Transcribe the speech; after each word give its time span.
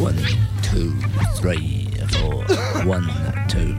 One, 0.00 0.16
two, 0.62 0.98
three, 1.36 1.86
four. 2.08 2.42
One, 2.86 3.06
two. 3.48 3.74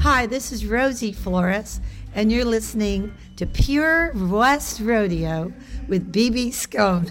Hi, 0.00 0.26
this 0.26 0.52
is 0.52 0.64
Rosie 0.64 1.10
Flores, 1.10 1.80
and 2.14 2.30
you're 2.30 2.44
listening 2.44 3.12
to 3.34 3.46
Pure 3.46 4.12
West 4.14 4.78
Rodeo 4.78 5.52
with 5.88 6.12
BB 6.12 6.50
Skone. 6.50 7.10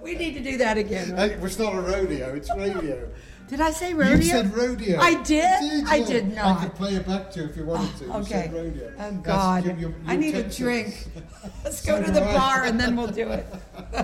we 0.02 0.14
need 0.14 0.32
to 0.32 0.40
do 0.40 0.56
that 0.56 0.78
again. 0.78 1.12
right? 1.12 1.32
Hey, 1.32 1.38
it's 1.38 1.58
not 1.58 1.74
a 1.74 1.80
rodeo, 1.82 2.34
it's 2.34 2.48
radio. 2.56 3.10
Did 3.48 3.60
I 3.60 3.70
say 3.70 3.94
rodeo? 3.94 4.16
You 4.16 4.22
said 4.22 4.54
rodeo. 4.56 4.98
I 4.98 5.22
did? 5.22 5.62
You 5.62 5.84
I 5.86 6.02
did 6.02 6.34
not. 6.34 6.58
I 6.58 6.64
could 6.64 6.74
play 6.74 6.94
it 6.96 7.06
back 7.06 7.30
to 7.32 7.40
you 7.40 7.46
if 7.46 7.56
you 7.56 7.64
wanted 7.64 7.90
oh, 7.94 7.98
to. 7.98 8.04
You 8.06 8.12
Okay. 8.14 8.28
said 8.28 8.52
rodeo. 8.52 8.92
Oh 8.98 9.12
God, 9.22 9.64
your- 9.64 9.76
your- 9.76 9.94
I 10.06 10.12
your 10.14 10.20
need 10.20 10.34
a 10.34 10.42
drink. 10.42 11.06
Let's 11.64 11.80
So 11.80 11.96
go 11.98 12.04
to 12.04 12.10
the 12.10 12.24
I. 12.24 12.34
bar 12.34 12.64
and 12.64 12.78
then 12.80 12.96
we'll 12.96 13.06
do 13.06 13.28
it. 13.30 13.46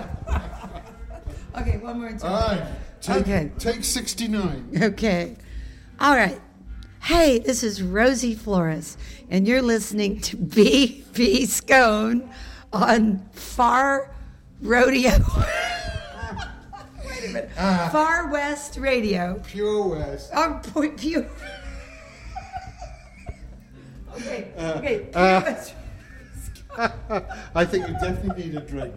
okay, 1.57 1.77
one 1.77 1.99
more 1.99 2.11
time. 2.11 2.19
All 2.23 2.47
right. 2.57 2.67
Take, 3.01 3.17
Okay. 3.23 3.51
Take 3.59 3.83
69. 3.83 4.69
Okay. 4.81 5.35
All 5.99 6.15
right. 6.15 6.39
Hey, 7.01 7.39
this 7.39 7.63
is 7.63 7.83
Rosie 7.83 8.35
Flores, 8.35 8.97
and 9.29 9.45
you're 9.45 9.61
listening 9.61 10.21
to 10.21 10.37
B 10.55 11.03
B 11.13 11.43
Skone 11.43 12.29
on 12.71 13.19
Far 13.33 14.09
Rodeo. 14.61 15.11
Wait 17.23 17.29
a 17.29 17.33
minute. 17.33 17.51
Far 17.91 18.29
West 18.29 18.77
Radio. 18.77 19.41
Pure 19.45 19.87
West. 19.87 20.33
On 20.33 20.59
Point 20.59 20.99
View. 20.99 21.25
okay. 24.15 24.51
Okay. 24.57 25.07
Pure 25.09 25.23
uh, 25.23 25.41
West. 25.45 25.73
I 27.55 27.63
think 27.63 27.87
you 27.87 27.93
definitely 27.93 28.47
need 28.47 28.55
a 28.55 28.61
drink. 28.61 28.93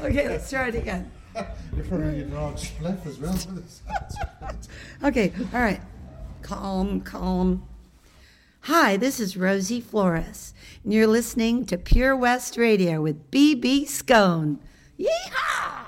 Okay, 0.00 0.28
let's 0.28 0.48
try 0.48 0.68
it 0.68 0.76
again. 0.76 1.10
You're 1.74 1.84
probably 1.86 2.22
a 2.22 2.26
large 2.26 2.70
spliff 2.70 3.04
as 3.04 3.18
well 3.18 3.34
for 3.34 3.52
this. 3.52 3.82
Okay, 5.02 5.32
all 5.52 5.60
right. 5.60 5.80
Calm, 6.42 7.00
calm. 7.00 7.66
Hi, 8.60 8.96
this 8.96 9.18
is 9.18 9.36
Rosie 9.36 9.80
Flores, 9.80 10.54
and 10.82 10.92
you're 10.92 11.06
listening 11.06 11.66
to 11.66 11.76
Pure 11.76 12.16
West 12.16 12.56
Radio 12.56 13.02
with 13.02 13.30
BB 13.30 13.82
Skone. 13.82 14.58
Yeehaw! 14.98 15.85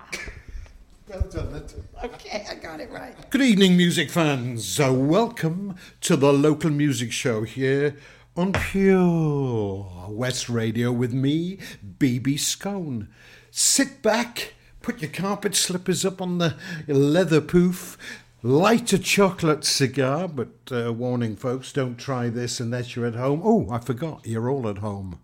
Well 1.09 1.23
done. 1.31 1.53
That's 1.53 1.75
Okay, 2.05 2.45
I 2.51 2.55
got 2.57 2.81
it 2.81 2.91
right. 2.91 3.15
Good 3.31 3.41
evening, 3.41 3.79
music 3.79 4.11
fans. 4.11 4.79
Uh, 4.79 4.93
welcome 4.93 5.77
to 6.03 6.17
the 6.17 6.35
local 6.35 6.69
music 6.69 7.13
show 7.13 7.45
here 7.45 7.97
on 8.37 8.53
Pure 8.53 10.09
West 10.11 10.51
Radio 10.51 10.93
with 10.93 11.15
me, 11.15 11.61
BB 11.99 12.35
Skone. 12.35 13.09
Sit 13.51 14.03
back, 14.03 14.53
put 14.83 15.01
your 15.01 15.11
carpet 15.11 15.55
slippers 15.55 16.05
up 16.05 16.21
on 16.21 16.37
the 16.39 16.57
leather 16.87 17.41
poof, 17.41 17.97
light 18.43 18.93
a 18.93 18.99
chocolate 18.99 19.65
cigar, 19.65 20.29
but 20.29 20.51
uh, 20.71 20.93
warning, 20.93 21.37
folks, 21.37 21.73
don't 21.73 21.97
try 21.97 22.29
this 22.29 22.61
unless 22.61 22.95
you're 22.95 23.07
at 23.07 23.15
home. 23.15 23.41
Oh, 23.43 23.67
I 23.71 23.79
forgot, 23.79 24.27
you're 24.27 24.51
all 24.51 24.69
at 24.69 24.79
home. 24.79 25.21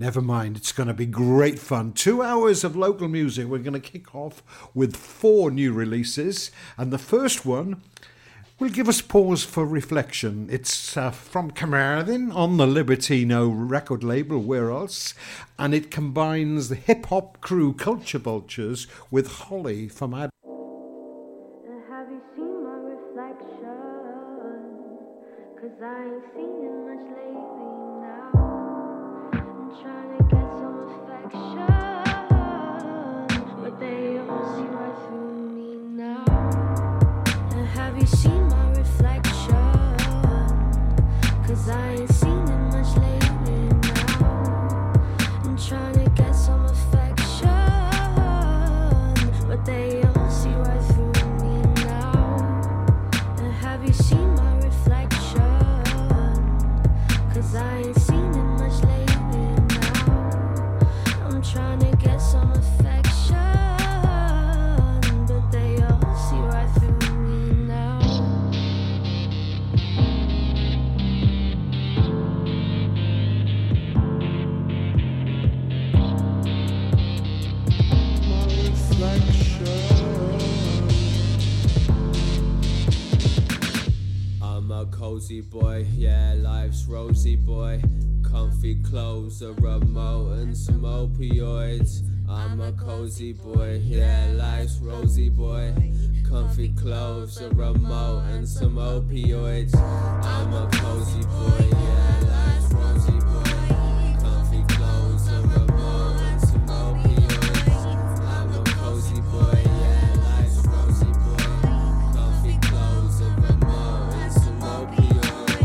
Never 0.00 0.22
mind, 0.22 0.56
it's 0.56 0.72
going 0.72 0.86
to 0.86 0.94
be 0.94 1.04
great 1.04 1.58
fun. 1.58 1.92
Two 1.92 2.22
hours 2.22 2.64
of 2.64 2.74
local 2.74 3.06
music. 3.06 3.46
We're 3.46 3.58
going 3.58 3.74
to 3.74 3.80
kick 3.80 4.14
off 4.14 4.42
with 4.72 4.96
four 4.96 5.50
new 5.50 5.74
releases, 5.74 6.50
and 6.78 6.90
the 6.90 6.96
first 6.96 7.44
one 7.44 7.82
will 8.58 8.70
give 8.70 8.88
us 8.88 9.02
pause 9.02 9.44
for 9.44 9.66
reflection. 9.66 10.48
It's 10.50 10.96
uh, 10.96 11.10
from 11.10 11.50
Carmarthen 11.50 12.32
on 12.32 12.56
the 12.56 12.64
Libertino 12.64 13.52
record 13.54 14.02
label, 14.02 14.38
Where 14.38 14.70
Else, 14.70 15.12
and 15.58 15.74
it 15.74 15.90
combines 15.90 16.70
the 16.70 16.76
hip 16.76 17.04
hop 17.04 17.42
crew 17.42 17.74
Culture 17.74 18.20
Vultures 18.20 18.86
with 19.10 19.30
Holly 19.30 19.86
from 19.86 20.14
Ad. 20.14 20.30
Some 90.60 90.82
opioids. 90.82 92.02
I'm 92.28 92.60
a 92.60 92.72
cozy 92.72 93.32
boy, 93.32 93.80
yeah, 93.82 94.30
life's 94.34 94.78
rosy 94.78 95.30
boy. 95.30 95.72
Comfy 96.28 96.68
clothes, 96.74 97.40
a 97.40 97.48
remote, 97.50 98.24
and 98.30 98.46
some 98.46 98.74
opioids. 98.76 99.74
I'm 99.74 100.52
a 100.52 100.68
cozy 100.70 101.22
boy, 101.22 101.66
yeah, 101.70 102.20
life's 102.28 102.74
rosy 102.74 103.18
boy. 103.24 103.44
Comfy 104.20 104.62
clothes, 104.74 105.28
a 105.28 105.40
remote, 105.40 106.20
and 106.28 106.40
some 106.42 106.66
opioids. 106.66 108.20
I'm 108.20 108.52
a 108.52 108.62
cozy 108.64 109.20
boy, 109.32 109.62
yeah, 109.64 110.12
life's 110.26 110.66
rosy 110.66 111.12
boy. 111.24 111.40
Comfy 112.12 112.58
clothes, 112.68 113.20
a 113.22 113.30
remote, 113.48 114.12
and 114.12 114.32
some 114.32 114.60
opioids. 114.60 115.64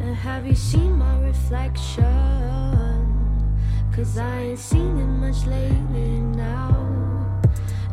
And 0.00 0.16
have 0.16 0.46
you 0.46 0.54
seen 0.54 0.96
my 0.96 1.20
reflection? 1.20 2.15
Cause 3.96 4.18
I 4.18 4.40
ain't 4.40 4.58
seen 4.58 4.98
it 4.98 5.06
much 5.06 5.46
lately 5.46 6.20
now. 6.20 6.68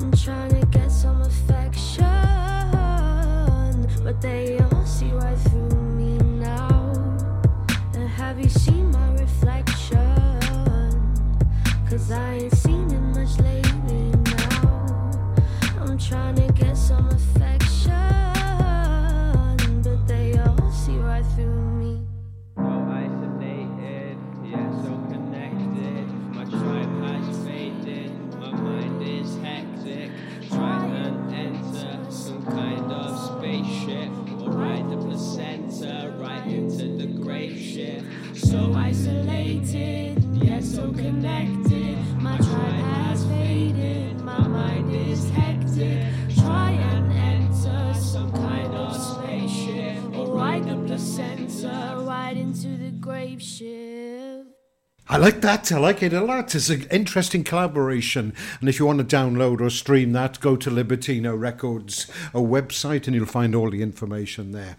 I'm 0.01 0.11
trying 0.11 0.49
to 0.59 0.65
get 0.67 0.91
some 0.91 1.21
affection, 1.21 2.03
but 4.03 4.19
they 4.19 4.59
all 4.59 4.85
see 4.85 5.11
right 5.11 5.37
through 5.37 5.69
me 5.69 6.17
now. 6.17 6.91
And 7.93 8.09
have 8.09 8.37
you 8.37 8.49
seen 8.49 8.91
my 8.91 9.13
reflection? 9.13 9.97
Cause 11.89 12.11
I 12.11 12.33
ain't 12.33 12.53
seen 12.53 12.91
it 12.91 12.99
much 12.99 13.39
lately 13.39 14.11
now. 14.35 15.09
I'm 15.79 15.97
trying 15.97 16.35
to 16.35 16.51
get 16.51 16.75
some 16.75 17.07
affection, 17.07 17.42
I 55.13 55.17
like 55.17 55.41
that. 55.41 55.71
I 55.71 55.77
like 55.77 56.01
it 56.01 56.11
a 56.11 56.21
lot. 56.21 56.55
It's 56.55 56.69
an 56.69 56.87
interesting 56.89 57.43
collaboration. 57.43 58.33
And 58.59 58.67
if 58.67 58.79
you 58.79 58.87
want 58.87 58.97
to 58.97 59.15
download 59.15 59.61
or 59.61 59.69
stream 59.69 60.11
that, 60.13 60.39
go 60.39 60.55
to 60.55 60.71
Libertino 60.71 61.39
Records 61.39 62.07
a 62.33 62.39
website 62.39 63.05
and 63.05 63.15
you'll 63.15 63.27
find 63.27 63.53
all 63.53 63.69
the 63.69 63.83
information 63.83 64.53
there. 64.53 64.77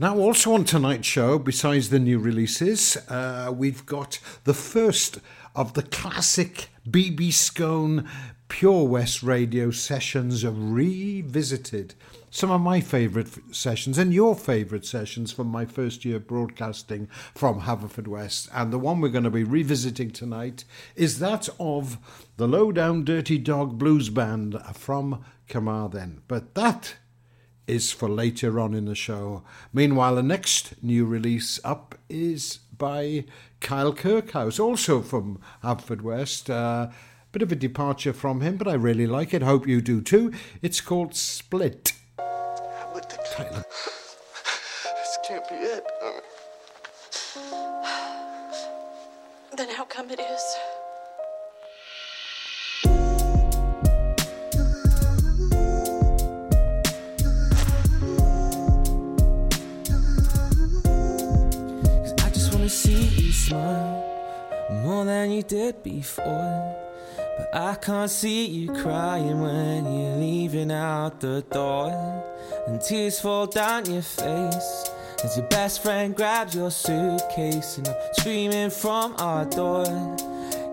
Now, 0.00 0.18
also 0.18 0.52
on 0.54 0.64
tonight's 0.64 1.06
show, 1.06 1.38
besides 1.38 1.90
the 1.90 2.00
new 2.00 2.18
releases, 2.18 2.96
uh, 3.08 3.52
we've 3.54 3.86
got 3.86 4.18
the 4.42 4.52
first 4.52 5.20
of 5.54 5.74
the 5.74 5.84
classic 5.84 6.70
BB 6.90 7.28
Skone 7.28 8.04
Pure 8.48 8.88
West 8.88 9.22
radio 9.22 9.70
sessions 9.70 10.44
revisited. 10.44 11.94
Some 12.30 12.50
of 12.50 12.60
my 12.60 12.80
favourite 12.80 13.28
f- 13.28 13.38
sessions 13.52 13.96
and 13.96 14.12
your 14.12 14.34
favourite 14.34 14.84
sessions 14.84 15.32
from 15.32 15.46
my 15.46 15.64
first 15.64 16.04
year 16.04 16.18
broadcasting 16.18 17.08
from 17.34 17.62
Haverfordwest. 17.62 18.48
And 18.52 18.70
the 18.70 18.78
one 18.78 19.00
we're 19.00 19.08
going 19.08 19.24
to 19.24 19.30
be 19.30 19.44
revisiting 19.44 20.10
tonight 20.10 20.64
is 20.94 21.20
that 21.20 21.48
of 21.58 21.98
the 22.36 22.46
Lowdown 22.46 23.04
Dirty 23.04 23.38
Dog 23.38 23.78
Blues 23.78 24.10
Band 24.10 24.60
from 24.74 25.24
Carmarthen. 25.48 26.20
But 26.28 26.54
that 26.54 26.96
is 27.66 27.92
for 27.92 28.08
later 28.10 28.60
on 28.60 28.74
in 28.74 28.84
the 28.84 28.94
show. 28.94 29.42
Meanwhile, 29.72 30.16
the 30.16 30.22
next 30.22 30.82
new 30.82 31.06
release 31.06 31.58
up 31.64 31.94
is 32.10 32.58
by 32.76 33.24
Kyle 33.60 33.94
Kirkhouse, 33.94 34.60
also 34.60 35.00
from 35.00 35.40
Haverfordwest. 35.64 36.50
Uh, 36.50 36.90
bit 37.32 37.42
of 37.42 37.52
a 37.52 37.56
departure 37.56 38.12
from 38.12 38.40
him, 38.40 38.56
but 38.56 38.68
I 38.68 38.74
really 38.74 39.06
like 39.06 39.32
it. 39.32 39.42
Hope 39.42 39.66
you 39.66 39.80
do 39.80 40.00
too. 40.00 40.32
It's 40.62 40.80
called 40.80 41.14
Split. 41.14 41.92
What. 43.38 43.52
This 43.52 45.18
can't 45.24 45.48
be 45.48 45.54
it. 45.54 45.86
Then 49.56 49.68
how 49.68 49.84
come 49.84 50.10
it 50.10 50.18
is? 50.18 50.56
Cause 62.02 62.14
I 62.18 62.30
just 62.30 62.52
wanna 62.52 62.68
see 62.68 63.04
you 63.04 63.30
smile 63.30 64.04
more 64.82 65.04
than 65.04 65.30
you 65.30 65.44
did 65.44 65.84
before. 65.84 66.74
But 67.16 67.54
I 67.54 67.76
can't 67.76 68.10
see 68.10 68.46
you 68.46 68.72
crying 68.72 69.40
when 69.40 69.84
you're 69.84 70.16
leaving 70.16 70.72
out 70.72 71.20
the 71.20 71.42
door. 71.42 72.24
And 72.68 72.82
tears 72.82 73.18
fall 73.18 73.46
down 73.46 73.90
your 73.90 74.02
face 74.02 74.90
as 75.24 75.38
your 75.38 75.46
best 75.46 75.82
friend 75.82 76.14
grabs 76.14 76.54
your 76.54 76.70
suitcase. 76.70 77.78
And 77.78 77.88
I'm 77.88 77.94
screaming 78.12 78.68
from 78.68 79.14
our 79.18 79.46
door. 79.46 79.86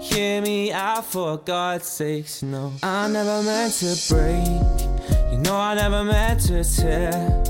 Hear 0.02 0.42
me 0.42 0.74
out 0.74 1.06
for 1.06 1.38
God's 1.38 1.88
sakes. 1.88 2.44
No, 2.44 2.74
I 2.84 3.08
never 3.08 3.42
meant 3.44 3.74
to 3.76 3.96
break. 4.10 4.46
You 5.32 5.38
know 5.38 5.56
I 5.56 5.74
never 5.76 6.04
meant 6.04 6.42
to 6.48 6.66
tear. 6.66 7.44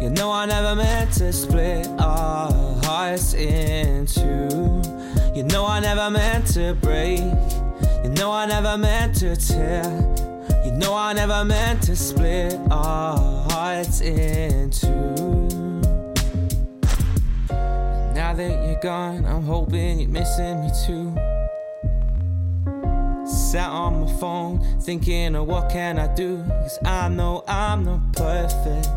You 0.00 0.08
know 0.08 0.32
I 0.32 0.46
never 0.46 0.74
meant 0.74 1.12
to 1.18 1.30
split 1.30 1.86
our 1.98 2.50
hearts 2.84 3.34
in 3.34 4.06
two. 4.06 4.82
You 5.36 5.42
know 5.44 5.66
I 5.66 5.78
never 5.80 6.10
meant 6.10 6.46
to 6.54 6.74
break. 6.80 7.20
You 8.02 8.10
know 8.16 8.32
I 8.32 8.46
never 8.46 8.78
meant 8.78 9.16
to 9.16 9.36
tear. 9.36 9.84
You 10.64 10.72
know 10.72 10.94
I 10.94 11.12
never 11.12 11.44
meant 11.44 11.82
to 11.82 11.94
split 11.94 12.58
our 12.70 13.39
hearts 13.50 14.00
in 14.00 14.70
two. 14.70 14.90
Now 18.14 18.32
that 18.34 18.66
you're 18.66 18.80
gone, 18.80 19.24
I'm 19.24 19.42
hoping 19.42 20.00
you're 20.00 20.08
missing 20.08 20.60
me 20.62 20.70
too. 20.86 21.14
Sat 23.26 23.68
on 23.68 24.02
my 24.02 24.12
phone, 24.18 24.60
thinking 24.82 25.34
of 25.34 25.46
what 25.46 25.70
can 25.70 25.98
I 25.98 26.12
do? 26.14 26.44
Cause 26.44 26.78
I 26.84 27.08
know 27.08 27.42
I'm 27.48 27.84
not 27.84 28.12
perfect. 28.12 28.88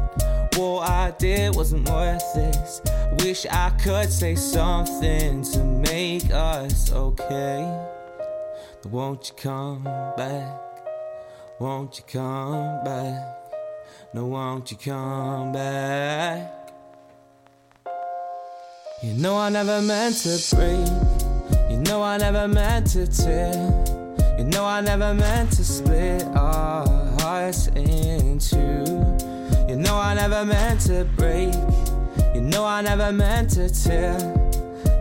What 0.58 0.88
I 0.90 1.12
did 1.18 1.56
wasn't 1.56 1.90
worth 1.90 2.34
this. 2.36 2.82
Wish 3.20 3.46
I 3.48 3.72
could 3.72 4.12
say 4.12 4.36
something 4.36 5.44
to 5.44 5.64
make 5.64 6.32
us 6.32 6.92
okay. 6.92 7.88
But 8.84 8.92
won't 8.92 9.30
you 9.30 9.36
come 9.36 9.84
back? 9.84 10.62
Won't 11.60 11.98
you 11.98 12.04
come 12.08 12.84
back? 12.84 13.43
No, 14.16 14.28
won't 14.28 14.70
you 14.70 14.78
come 14.78 15.54
back? 15.54 16.70
You 19.02 19.14
know 19.14 19.36
I 19.36 19.50
never 19.50 19.82
meant 19.82 20.18
to 20.18 20.56
break. 20.56 20.88
You 21.72 21.78
know 21.78 22.04
I 22.04 22.18
never 22.18 22.48
meant 22.48 22.92
to 22.92 23.08
tear. 23.08 23.54
You 24.38 24.44
know 24.44 24.66
I 24.66 24.82
never 24.82 25.16
meant 25.16 25.54
to 25.54 25.64
split 25.66 26.24
our 26.36 26.88
hearts 27.22 27.70
in 27.70 28.38
two. 28.38 28.86
You 29.68 29.78
know 29.78 29.96
I 29.96 30.14
never 30.14 30.46
meant 30.46 30.82
to 30.82 31.06
break. 31.18 31.56
You 32.36 32.42
know 32.42 32.66
I 32.66 32.84
never 32.84 33.12
meant 33.12 33.50
to 33.56 33.68
tear. 33.68 34.20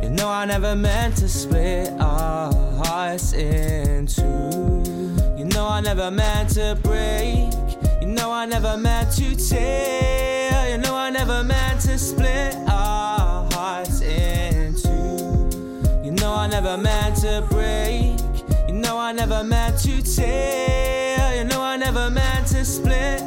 You 0.02 0.08
know 0.08 0.30
I 0.30 0.46
never 0.46 0.74
meant 0.74 1.18
to 1.18 1.28
split 1.28 1.90
our 2.00 2.50
hearts 2.82 3.34
in 3.34 4.06
two. 4.06 4.22
You 5.36 5.44
know 5.44 5.68
I 5.68 5.82
never 5.82 6.10
meant 6.10 6.54
to 6.54 6.78
break. 6.82 7.41
I 8.42 8.44
never 8.44 8.76
meant 8.76 9.12
to 9.18 9.36
tear. 9.36 10.70
You 10.72 10.78
know 10.78 10.96
I 10.96 11.10
never 11.10 11.44
meant 11.44 11.80
to 11.82 11.96
split 11.96 12.56
our 12.68 13.48
hearts 13.52 14.00
in 14.00 14.74
two. 14.74 16.02
You 16.04 16.10
know 16.10 16.34
I 16.34 16.48
never 16.48 16.76
meant 16.76 17.18
to 17.18 17.46
break. 17.48 18.18
You 18.66 18.74
know 18.74 18.98
I 18.98 19.12
never 19.12 19.44
meant 19.44 19.78
to 19.82 20.02
tear. 20.02 21.36
You 21.36 21.44
know 21.44 21.62
I 21.62 21.76
never 21.76 22.10
meant 22.10 22.48
to 22.48 22.64
split 22.64 23.22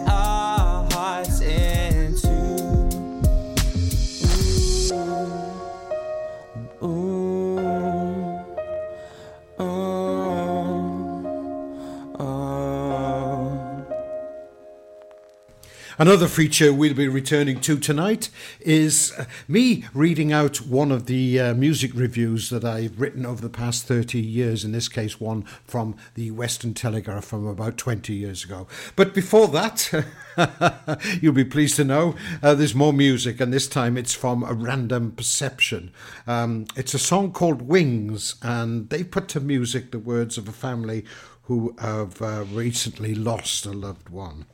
Another 15.97 16.27
feature 16.27 16.74
we'll 16.74 16.94
be 16.94 17.07
returning 17.07 17.62
to 17.62 17.77
tonight 17.80 18.30
is 18.59 19.13
uh, 19.18 19.24
me 19.47 19.86
reading 19.94 20.33
out 20.33 20.57
one 20.57 20.92
of 20.92 21.06
the 21.06 21.39
uh, 21.39 21.53
music 21.53 21.92
reviews 21.95 22.50
that 22.50 22.65
I've 22.65 23.00
written 23.00 23.25
over 23.25 23.42
the 23.42 23.50
past 23.50 23.86
30 23.88 24.19
years, 24.19 24.65
in 24.65 24.74
this 24.74 24.89
case, 24.89 25.21
one 25.21 25.44
from 25.63 25.95
the 26.15 26.31
Western 26.31 26.74
Telegraph 26.74 27.24
from 27.24 27.47
about 27.47 27.77
20 27.77 28.12
years 28.13 28.44
ago. 28.44 28.68
But 28.97 29.13
before 29.13 29.47
that, 29.47 29.89
you'll 31.21 31.31
be 31.31 31.45
pleased 31.45 31.77
to 31.77 31.86
know 31.86 32.15
uh, 32.44 32.56
there's 32.56 32.75
more 32.75 32.92
music, 32.92 33.39
and 33.39 33.53
this 33.53 33.68
time 33.69 33.97
it's 33.97 34.13
from 34.13 34.44
a 34.44 34.51
random 34.51 35.13
perception. 35.13 35.92
Um, 36.27 36.65
it's 36.75 36.94
a 36.94 37.00
song 37.00 37.31
called 37.31 37.62
Wings, 37.62 38.36
and 38.42 38.89
they 38.89 39.06
put 39.06 39.30
to 39.30 39.39
music 39.39 39.92
the 39.92 40.00
words 40.00 40.38
of 40.38 40.50
a 40.50 40.51
family 40.51 41.06
who 41.44 41.73
have 41.80 42.21
uh, 42.21 42.44
recently 42.52 43.16
lost 43.16 43.66
a 43.66 43.71
loved 43.71 44.09
one. 44.09 44.45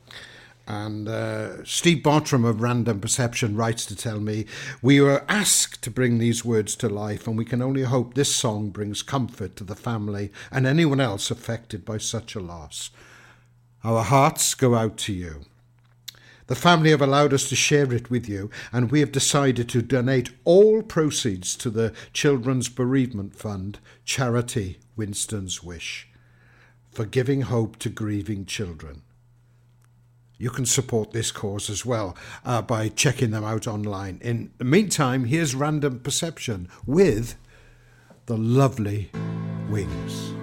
And 0.66 1.08
uh, 1.08 1.64
Steve 1.64 2.02
Bartram 2.02 2.44
of 2.44 2.60
Random 2.60 3.00
Perception 3.00 3.56
writes 3.56 3.84
to 3.86 3.96
tell 3.96 4.20
me, 4.20 4.46
We 4.80 5.00
were 5.00 5.24
asked 5.28 5.82
to 5.82 5.90
bring 5.90 6.18
these 6.18 6.44
words 6.44 6.76
to 6.76 6.88
life, 6.88 7.26
and 7.26 7.36
we 7.36 7.44
can 7.44 7.60
only 7.60 7.82
hope 7.82 8.14
this 8.14 8.34
song 8.34 8.70
brings 8.70 9.02
comfort 9.02 9.56
to 9.56 9.64
the 9.64 9.74
family 9.74 10.30
and 10.50 10.66
anyone 10.66 11.00
else 11.00 11.30
affected 11.30 11.84
by 11.84 11.98
such 11.98 12.34
a 12.34 12.40
loss. 12.40 12.90
Our 13.82 14.04
hearts 14.04 14.54
go 14.54 14.76
out 14.76 14.96
to 14.98 15.12
you. 15.12 15.44
The 16.46 16.54
family 16.54 16.90
have 16.90 17.02
allowed 17.02 17.32
us 17.32 17.48
to 17.48 17.56
share 17.56 17.92
it 17.92 18.10
with 18.10 18.28
you, 18.28 18.50
and 18.72 18.90
we 18.90 19.00
have 19.00 19.10
decided 19.10 19.68
to 19.70 19.82
donate 19.82 20.30
all 20.44 20.82
proceeds 20.82 21.56
to 21.56 21.70
the 21.70 21.92
Children's 22.12 22.68
Bereavement 22.68 23.34
Fund, 23.34 23.78
charity 24.04 24.78
Winston's 24.94 25.62
Wish, 25.62 26.08
for 26.90 27.04
giving 27.04 27.42
hope 27.42 27.78
to 27.78 27.88
grieving 27.88 28.44
children. 28.44 29.02
You 30.42 30.50
can 30.50 30.66
support 30.66 31.12
this 31.12 31.30
cause 31.30 31.70
as 31.70 31.86
well 31.86 32.16
uh, 32.44 32.62
by 32.62 32.88
checking 32.88 33.30
them 33.30 33.44
out 33.44 33.68
online. 33.68 34.18
In 34.22 34.50
the 34.58 34.64
meantime, 34.64 35.26
here's 35.26 35.54
Random 35.54 36.00
Perception 36.00 36.68
with 36.84 37.36
the 38.26 38.36
lovely 38.36 39.12
Wings. 39.70 40.41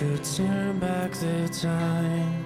Could 0.00 0.24
turn 0.24 0.78
back 0.78 1.12
the 1.12 1.46
time, 1.48 2.42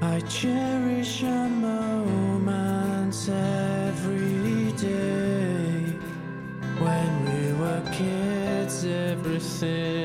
I 0.00 0.20
cherish 0.20 1.24
our 1.24 1.48
moments 1.48 3.28
every 3.28 4.70
day. 4.74 5.82
When 6.78 7.10
we 7.24 7.52
were 7.60 7.82
kids, 7.90 8.84
everything 8.84 9.95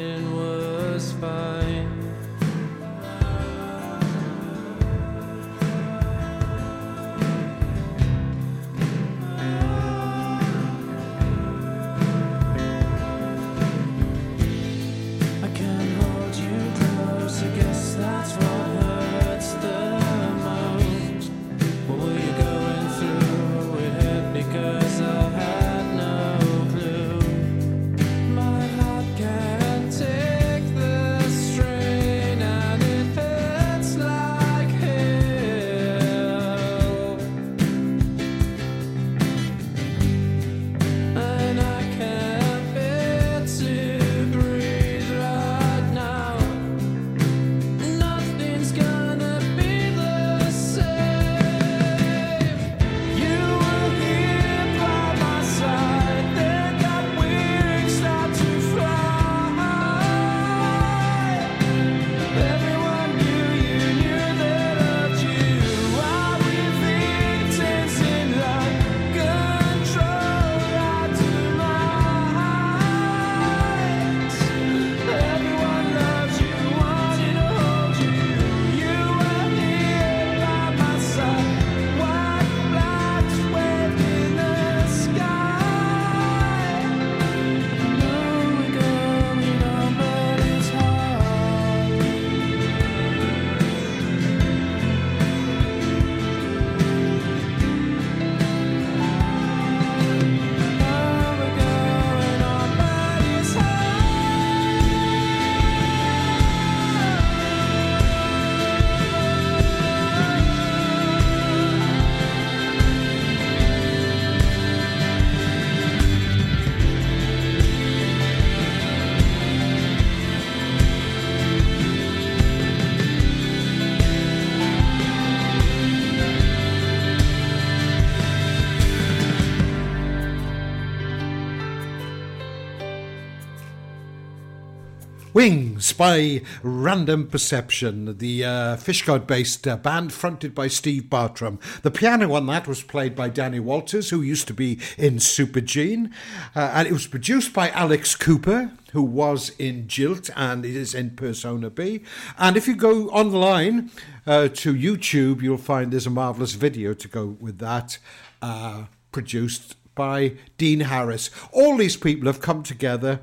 By 135.81 136.43
Random 136.61 137.27
Perception, 137.27 138.19
the 138.19 138.45
uh, 138.45 138.77
Fishguard 138.77 139.25
based 139.25 139.67
uh, 139.67 139.77
band 139.77 140.13
fronted 140.13 140.53
by 140.53 140.67
Steve 140.67 141.09
Bartram. 141.09 141.59
The 141.81 141.89
piano 141.89 142.33
on 142.33 142.45
that 142.45 142.67
was 142.67 142.83
played 142.83 143.15
by 143.15 143.29
Danny 143.29 143.59
Walters, 143.59 144.11
who 144.11 144.21
used 144.21 144.47
to 144.47 144.53
be 144.53 144.79
in 144.95 145.19
Super 145.19 145.59
Gene. 145.59 146.13
Uh, 146.55 146.71
and 146.75 146.87
it 146.87 146.91
was 146.91 147.07
produced 147.07 147.51
by 147.51 147.71
Alex 147.71 148.15
Cooper, 148.15 148.71
who 148.91 149.01
was 149.01 149.49
in 149.57 149.87
Jilt 149.87 150.29
and 150.35 150.63
is 150.65 150.93
in 150.93 151.15
Persona 151.15 151.71
B. 151.71 152.03
And 152.37 152.55
if 152.55 152.67
you 152.67 152.75
go 152.75 153.09
online 153.09 153.89
uh, 154.27 154.49
to 154.49 154.75
YouTube, 154.75 155.41
you'll 155.41 155.57
find 155.57 155.91
there's 155.91 156.05
a 156.05 156.11
marvellous 156.11 156.53
video 156.53 156.93
to 156.93 157.07
go 157.07 157.37
with 157.39 157.57
that, 157.57 157.97
uh, 158.43 158.85
produced 159.11 159.77
by 159.95 160.33
Dean 160.59 160.81
Harris. 160.81 161.31
All 161.51 161.75
these 161.75 161.97
people 161.97 162.27
have 162.27 162.39
come 162.39 162.61
together 162.61 163.19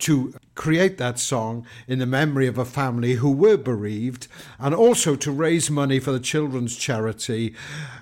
to 0.00 0.34
create 0.54 0.98
that 0.98 1.18
song 1.18 1.66
in 1.88 1.98
the 1.98 2.06
memory 2.06 2.46
of 2.46 2.58
a 2.58 2.64
family 2.64 3.14
who 3.14 3.30
were 3.30 3.56
bereaved 3.56 4.28
and 4.58 4.74
also 4.74 5.16
to 5.16 5.30
raise 5.30 5.70
money 5.70 5.98
for 5.98 6.12
the 6.12 6.20
children's 6.20 6.76
charity 6.76 7.54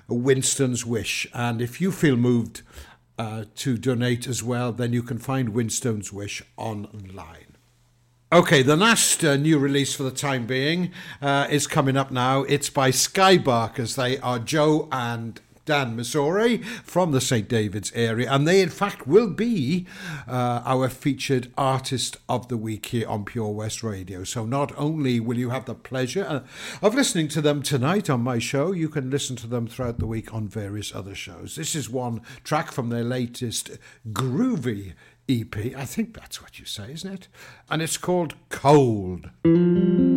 Winston's 0.07 0.85
Wish. 0.85 1.27
And 1.33 1.61
if 1.61 1.81
you 1.81 1.91
feel 1.91 2.15
moved 2.15 2.61
uh, 3.17 3.45
to 3.55 3.77
donate 3.77 4.27
as 4.27 4.43
well, 4.43 4.71
then 4.71 4.93
you 4.93 5.03
can 5.03 5.17
find 5.17 5.49
Winston's 5.49 6.11
Wish 6.11 6.41
online. 6.57 7.57
Okay, 8.31 8.63
the 8.63 8.75
last 8.75 9.23
uh, 9.23 9.35
new 9.35 9.59
release 9.59 9.93
for 9.93 10.01
the 10.01 10.11
time 10.11 10.47
being 10.47 10.91
uh, 11.21 11.45
is 11.51 11.67
coming 11.67 11.95
up 11.95 12.09
now. 12.09 12.41
It's 12.43 12.69
by 12.69 12.89
Skybarkers. 12.89 13.95
They 13.95 14.17
are 14.19 14.39
Joe 14.39 14.89
and 14.91 15.39
Dan 15.65 15.95
Missouri 15.95 16.57
from 16.83 17.11
the 17.11 17.21
St. 17.21 17.47
David's 17.47 17.91
area, 17.93 18.31
and 18.31 18.47
they, 18.47 18.61
in 18.61 18.69
fact, 18.69 19.07
will 19.07 19.29
be 19.29 19.85
uh, 20.27 20.61
our 20.65 20.89
featured 20.89 21.51
artist 21.57 22.17
of 22.27 22.47
the 22.47 22.57
week 22.57 22.87
here 22.87 23.07
on 23.07 23.25
Pure 23.25 23.51
West 23.51 23.83
Radio. 23.83 24.23
So, 24.23 24.45
not 24.45 24.77
only 24.77 25.19
will 25.19 25.37
you 25.37 25.51
have 25.51 25.65
the 25.65 25.75
pleasure 25.75 26.25
uh, 26.27 26.41
of 26.85 26.95
listening 26.95 27.27
to 27.29 27.41
them 27.41 27.61
tonight 27.61 28.09
on 28.09 28.21
my 28.21 28.39
show, 28.39 28.71
you 28.71 28.89
can 28.89 29.09
listen 29.09 29.35
to 29.37 29.47
them 29.47 29.67
throughout 29.67 29.99
the 29.99 30.07
week 30.07 30.33
on 30.33 30.47
various 30.47 30.93
other 30.93 31.15
shows. 31.15 31.55
This 31.55 31.75
is 31.75 31.89
one 31.89 32.21
track 32.43 32.71
from 32.71 32.89
their 32.89 33.03
latest 33.03 33.71
groovy 34.11 34.93
EP. 35.29 35.55
I 35.55 35.85
think 35.85 36.13
that's 36.13 36.41
what 36.41 36.59
you 36.59 36.65
say, 36.65 36.91
isn't 36.91 37.13
it? 37.13 37.27
And 37.69 37.81
it's 37.81 37.97
called 37.97 38.35
Cold. 38.49 39.29
Cold 39.43 40.12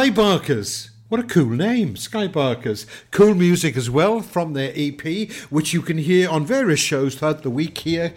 Skybarkers. 0.00 0.88
What 1.10 1.20
a 1.20 1.24
cool 1.24 1.50
name, 1.50 1.92
Skybarkers. 1.92 2.86
Cool 3.10 3.34
music 3.34 3.76
as 3.76 3.90
well 3.90 4.20
from 4.20 4.54
their 4.54 4.72
EP, 4.74 5.30
which 5.50 5.74
you 5.74 5.82
can 5.82 5.98
hear 5.98 6.26
on 6.30 6.46
various 6.46 6.80
shows 6.80 7.16
throughout 7.16 7.42
the 7.42 7.50
week 7.50 7.76
here 7.76 8.14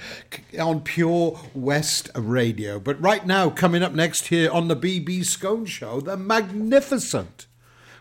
on 0.57 0.79
Pure 0.79 1.41
West 1.53 2.09
Radio. 2.15 2.79
But 2.79 3.01
right 3.01 3.27
now, 3.27 3.49
coming 3.49 3.83
up 3.83 3.91
next 3.91 4.27
here 4.27 4.49
on 4.49 4.69
the 4.69 4.77
BB 4.77 5.25
Skone 5.25 5.67
Show, 5.67 5.99
the 5.99 6.15
Magnificent. 6.15 7.47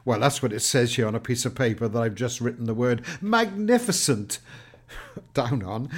Well, 0.04 0.20
that's 0.20 0.44
what 0.44 0.52
it 0.52 0.60
says 0.60 0.94
here 0.94 1.08
on 1.08 1.16
a 1.16 1.20
piece 1.20 1.44
of 1.44 1.56
paper 1.56 1.88
that 1.88 2.00
I've 2.00 2.14
just 2.14 2.40
written 2.40 2.66
the 2.66 2.74
word 2.74 3.04
magnificent 3.20 4.38
down 5.34 5.64
on. 5.64 5.88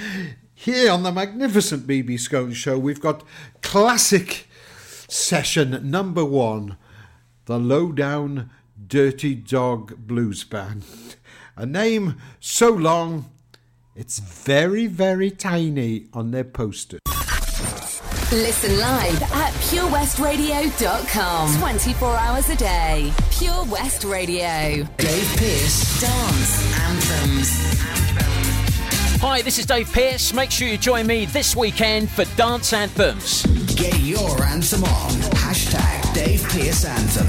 Here 0.54 0.90
on 0.90 1.02
the 1.02 1.12
Magnificent 1.12 1.86
BB 1.86 2.12
Skone 2.12 2.54
Show, 2.54 2.78
we've 2.78 2.98
got 2.98 3.24
classic 3.60 4.48
session 5.06 5.90
number 5.90 6.24
one 6.24 6.78
the 7.46 7.58
Lowdown 7.58 8.50
Dirty 8.86 9.34
Dog 9.34 9.96
Blues 10.06 10.44
Band. 10.44 10.84
A 11.56 11.66
name 11.66 12.16
so 12.40 12.70
long, 12.70 13.30
it's 13.94 14.18
very, 14.18 14.86
very 14.86 15.30
tiny 15.30 16.06
on 16.12 16.30
their 16.30 16.44
poster. 16.44 16.98
Listen 18.32 18.78
live 18.80 19.22
at 19.22 19.52
purewestradio.com. 19.70 21.56
24 21.58 22.16
hours 22.16 22.48
a 22.48 22.56
day. 22.56 23.12
Pure 23.30 23.64
West 23.66 24.02
Radio. 24.04 24.82
Dave 24.96 25.36
Pearce. 25.36 26.00
Dance 26.00 26.80
anthems. 26.80 27.50
Hi, 29.20 29.40
this 29.40 29.58
is 29.58 29.66
Dave 29.66 29.90
Pearce. 29.92 30.32
Make 30.34 30.50
sure 30.50 30.66
you 30.66 30.76
join 30.76 31.06
me 31.06 31.26
this 31.26 31.54
weekend 31.54 32.10
for 32.10 32.24
Dance 32.36 32.72
Anthems. 32.72 33.44
Get 33.76 33.98
your 34.00 34.42
anthem 34.42 34.84
on. 34.84 35.12
Hashtag 35.32 36.12
Dave 36.12 36.42
Pearce 36.50 36.84
Anthems. 36.84 37.23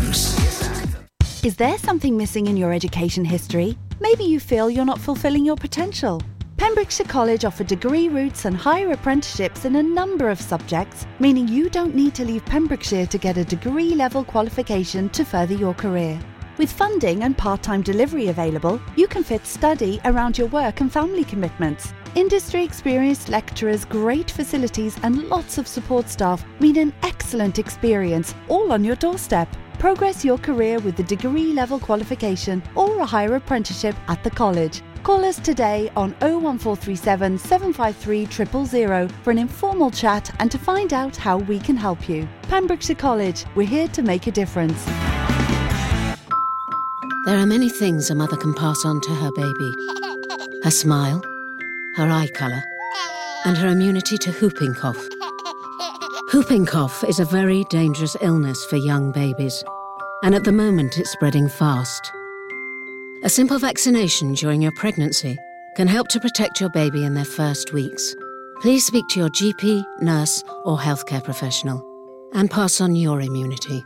Is 1.46 1.56
there 1.56 1.78
something 1.78 2.18
missing 2.18 2.48
in 2.48 2.58
your 2.58 2.74
education 2.74 3.24
history? 3.24 3.78
Maybe 4.00 4.24
you 4.24 4.40
feel 4.40 4.68
you're 4.68 4.84
not 4.84 5.00
fulfilling 5.00 5.46
your 5.46 5.56
potential. 5.56 6.20
Pembrokeshire 6.58 7.06
College 7.06 7.46
offer 7.46 7.64
degree 7.64 8.10
routes 8.10 8.46
and 8.46 8.58
higher 8.58 8.92
apprenticeships 8.94 9.64
in 9.64 9.76
a 9.76 9.84
number 9.84 10.32
of 10.32 10.42
subjects, 10.42 11.06
meaning 11.20 11.48
you 11.48 11.70
don't 11.70 11.94
need 11.94 12.16
to 12.16 12.26
leave 12.26 12.44
Pembrokeshire 12.46 13.06
to 13.06 13.20
get 13.20 13.38
a 13.38 13.46
degree 13.46 13.94
level 13.94 14.24
qualification 14.24 15.08
to 15.10 15.24
further 15.24 15.54
your 15.54 15.76
career. 15.76 16.20
With 16.58 16.72
funding 16.72 17.22
and 17.22 17.38
part 17.38 17.62
time 17.62 17.84
delivery 17.84 18.30
available, 18.30 18.82
you 18.96 19.06
can 19.06 19.24
fit 19.24 19.46
study 19.46 20.02
around 20.06 20.40
your 20.40 20.48
work 20.48 20.82
and 20.82 20.92
family 20.92 21.26
commitments. 21.26 21.94
Industry 22.16 22.64
experienced 22.64 23.30
lecturers, 23.30 23.86
great 23.86 24.32
facilities, 24.32 24.98
and 25.04 25.30
lots 25.30 25.60
of 25.60 25.68
support 25.68 26.10
staff 26.10 26.44
mean 26.60 26.78
an 26.78 26.92
excellent 27.04 27.60
experience 27.60 28.34
all 28.48 28.72
on 28.72 28.84
your 28.84 28.96
doorstep. 28.96 29.48
Progress 29.80 30.26
your 30.26 30.38
career 30.38 30.80
with 30.80 31.00
a 31.00 31.04
degree 31.04 31.54
level 31.54 31.80
qualification 31.80 32.64
or 32.76 33.00
a 33.00 33.06
higher 33.06 33.36
apprenticeship 33.36 33.96
at 34.08 34.24
the 34.24 34.30
college. 34.30 34.82
Call 35.04 35.24
us 35.24 35.40
today 35.40 35.92
on 35.96 36.12
01437 36.22 37.38
753 37.38 38.26
000 38.26 39.08
for 39.24 39.32
an 39.32 39.38
informal 39.38 39.92
chat 39.92 40.34
and 40.40 40.50
to 40.52 40.58
find 40.58 40.94
out 40.94 41.16
how 41.16 41.38
we 41.38 41.60
can 41.60 41.78
help 41.78 42.10
you. 42.10 42.28
Pembrokeshire 42.44 42.96
College, 42.96 43.46
we're 43.56 43.68
here 43.68 43.88
to 43.90 44.02
make 44.02 44.28
a 44.28 44.32
difference. 44.32 44.84
There 47.26 47.38
are 47.38 47.46
many 47.46 47.70
things 47.70 48.10
a 48.10 48.16
mother 48.16 48.38
can 48.38 48.54
pass 48.54 48.86
on 48.86 49.02
to 49.02 49.10
her 49.10 49.32
baby 49.32 49.76
her 50.66 50.72
smile, 50.72 51.22
her 51.96 52.10
eye 52.10 52.28
colour, 52.34 52.64
and 53.46 53.56
her 53.56 53.68
immunity 53.68 54.18
to 54.18 54.32
whooping 54.32 54.74
cough. 54.74 55.15
Whooping 56.34 56.66
cough 56.66 57.04
is 57.04 57.20
a 57.20 57.26
very 57.26 57.66
dangerous 57.66 58.18
illness 58.20 58.66
for 58.66 58.78
young 58.78 59.12
babies, 59.12 59.64
and 60.24 60.34
at 60.34 60.44
the 60.44 60.52
moment 60.52 60.98
it's 60.98 61.12
spreading 61.12 61.48
fast. 61.48 62.12
A 63.24 63.30
simple 63.30 63.60
vaccination 63.60 64.34
during 64.34 64.60
your 64.60 64.72
pregnancy 64.72 65.38
can 65.76 65.88
help 65.88 66.08
to 66.10 66.20
protect 66.20 66.60
your 66.60 66.72
baby 66.72 67.06
in 67.06 67.14
their 67.14 67.26
first 67.26 67.74
weeks. 67.74 68.16
Please 68.60 68.84
speak 68.84 69.08
to 69.10 69.20
your 69.20 69.30
GP, 69.30 69.84
nurse, 70.02 70.44
or 70.64 70.80
healthcare 70.80 71.24
professional 71.24 71.86
and 72.34 72.50
pass 72.50 72.82
on 72.82 72.96
your 72.96 73.22
immunity. 73.22 73.86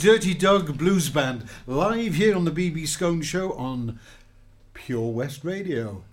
Dirty 0.00 0.32
Dog 0.32 0.78
Blues 0.78 1.10
Band, 1.10 1.44
live 1.66 2.14
here 2.14 2.34
on 2.34 2.46
the 2.46 2.50
BB 2.50 2.84
Skone 2.84 3.22
Show 3.22 3.52
on 3.52 4.00
Pure 4.72 5.12
West 5.12 5.44
Radio. 5.44 6.04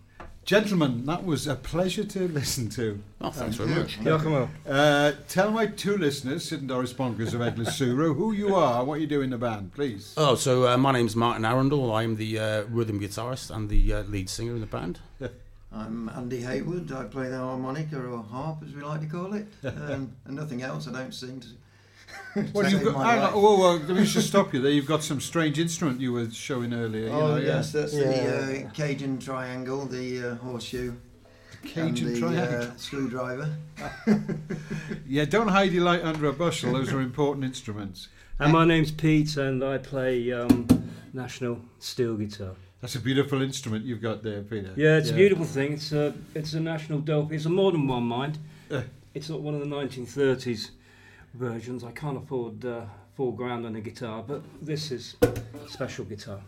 Gentlemen, 0.43 1.05
that 1.05 1.23
was 1.23 1.47
a 1.47 1.55
pleasure 1.55 2.03
to 2.03 2.27
listen 2.27 2.67
to. 2.71 3.01
Oh, 3.21 3.29
thanks 3.29 3.55
very 3.55 3.69
much. 3.69 3.97
Yeah. 3.99 4.47
Uh, 4.69 5.13
tell 5.29 5.51
my 5.51 5.67
two 5.67 5.97
listeners, 5.97 6.43
Sid 6.43 6.59
and 6.59 6.67
Doris 6.67 6.91
Bonkers 6.91 7.33
of 7.33 7.39
Eglwyswrw, 7.39 8.13
who 8.13 8.33
you 8.33 8.55
are 8.55 8.79
and 8.79 8.89
what 8.89 8.99
you 8.99 9.07
do 9.07 9.21
in 9.21 9.29
the 9.29 9.37
band, 9.37 9.73
please. 9.73 10.13
Oh, 10.17 10.35
so 10.35 10.67
uh, 10.67 10.75
my 10.75 10.91
name's 10.91 11.15
Martin 11.15 11.45
Arundel. 11.45 11.95
I'm 11.95 12.17
the 12.17 12.39
uh, 12.39 12.63
rhythm 12.63 12.99
guitarist 12.99 13.55
and 13.55 13.69
the 13.69 13.93
uh, 13.93 14.03
lead 14.03 14.29
singer 14.29 14.51
in 14.51 14.59
the 14.59 14.67
band. 14.67 14.99
I'm 15.71 16.09
Andy 16.09 16.41
Haywood. 16.41 16.91
I 16.91 17.05
play 17.05 17.29
the 17.29 17.37
harmonica 17.37 18.01
or 18.01 18.21
harp, 18.21 18.63
as 18.67 18.73
we 18.73 18.81
like 18.81 18.99
to 18.99 19.07
call 19.07 19.33
it, 19.33 19.47
um, 19.63 20.11
and 20.25 20.35
nothing 20.35 20.61
else. 20.61 20.89
I 20.89 20.91
don't 20.91 21.13
sing. 21.13 21.39
To, 21.39 21.47
What 22.51 22.65
to 22.65 22.71
you've 22.71 22.83
got, 22.83 23.03
hang 23.05 23.19
on, 23.19 23.33
whoa, 23.33 23.55
whoa, 23.57 23.75
let 23.77 23.89
me 23.89 24.05
just 24.05 24.27
stop 24.27 24.53
you 24.53 24.61
there. 24.61 24.71
You've 24.71 24.85
got 24.85 25.03
some 25.03 25.19
strange 25.19 25.57
instrument 25.57 25.99
you 25.99 26.13
were 26.13 26.29
showing 26.29 26.71
earlier. 26.73 27.05
you 27.07 27.11
Oh 27.11 27.27
know, 27.29 27.37
yeah. 27.37 27.47
yes, 27.47 27.71
that's 27.71 27.93
the 27.93 28.65
uh, 28.67 28.69
Cajun 28.73 29.17
triangle, 29.17 29.85
the 29.85 30.31
uh, 30.31 30.35
horseshoe, 30.35 30.93
Cajun 31.63 32.07
and 32.07 32.15
the, 32.15 32.19
triangle. 32.19 32.61
Uh, 32.61 32.75
screwdriver. 32.77 33.55
Yeah, 35.07 35.25
don't 35.25 35.47
hide 35.47 35.71
your 35.71 35.83
light 35.83 36.03
under 36.03 36.27
a 36.27 36.33
bushel. 36.33 36.73
Those 36.73 36.91
are 36.91 36.99
important 37.01 37.45
instruments. 37.45 38.09
And 38.39 38.51
my 38.51 38.65
name's 38.65 38.91
Pete, 38.91 39.35
and 39.37 39.63
I 39.63 39.77
play 39.77 40.31
um, 40.31 40.67
national 41.13 41.61
steel 41.79 42.15
guitar. 42.17 42.51
That's 42.81 42.95
a 42.95 42.99
beautiful 42.99 43.41
instrument 43.41 43.85
you've 43.85 44.01
got 44.01 44.21
there, 44.21 44.41
Peter. 44.43 44.73
Yeah, 44.75 44.97
it's 44.97 45.09
a 45.09 45.13
beautiful 45.13 45.45
thing. 45.45 45.73
It's 45.73 45.91
a 45.91 46.13
it's 46.35 46.53
a 46.53 46.59
national 46.59 46.99
dope. 46.99 47.31
It's 47.31 47.45
a 47.45 47.49
modern 47.49 47.87
one, 47.87 48.03
mind. 48.03 48.37
Yeah. 48.69 48.83
It's 49.15 49.29
not 49.29 49.41
one 49.41 49.55
of 49.55 49.61
the 49.61 49.65
1930s 49.65 50.69
versions. 51.33 51.83
I 51.83 51.91
can't 51.91 52.17
afford 52.17 52.65
uh, 52.65 52.85
grand 53.35 53.65
on 53.65 53.75
a 53.75 53.81
guitar, 53.81 54.23
but 54.25 54.41
this 54.61 54.91
is 54.91 55.15
special 55.67 56.05
guitar. 56.05 56.39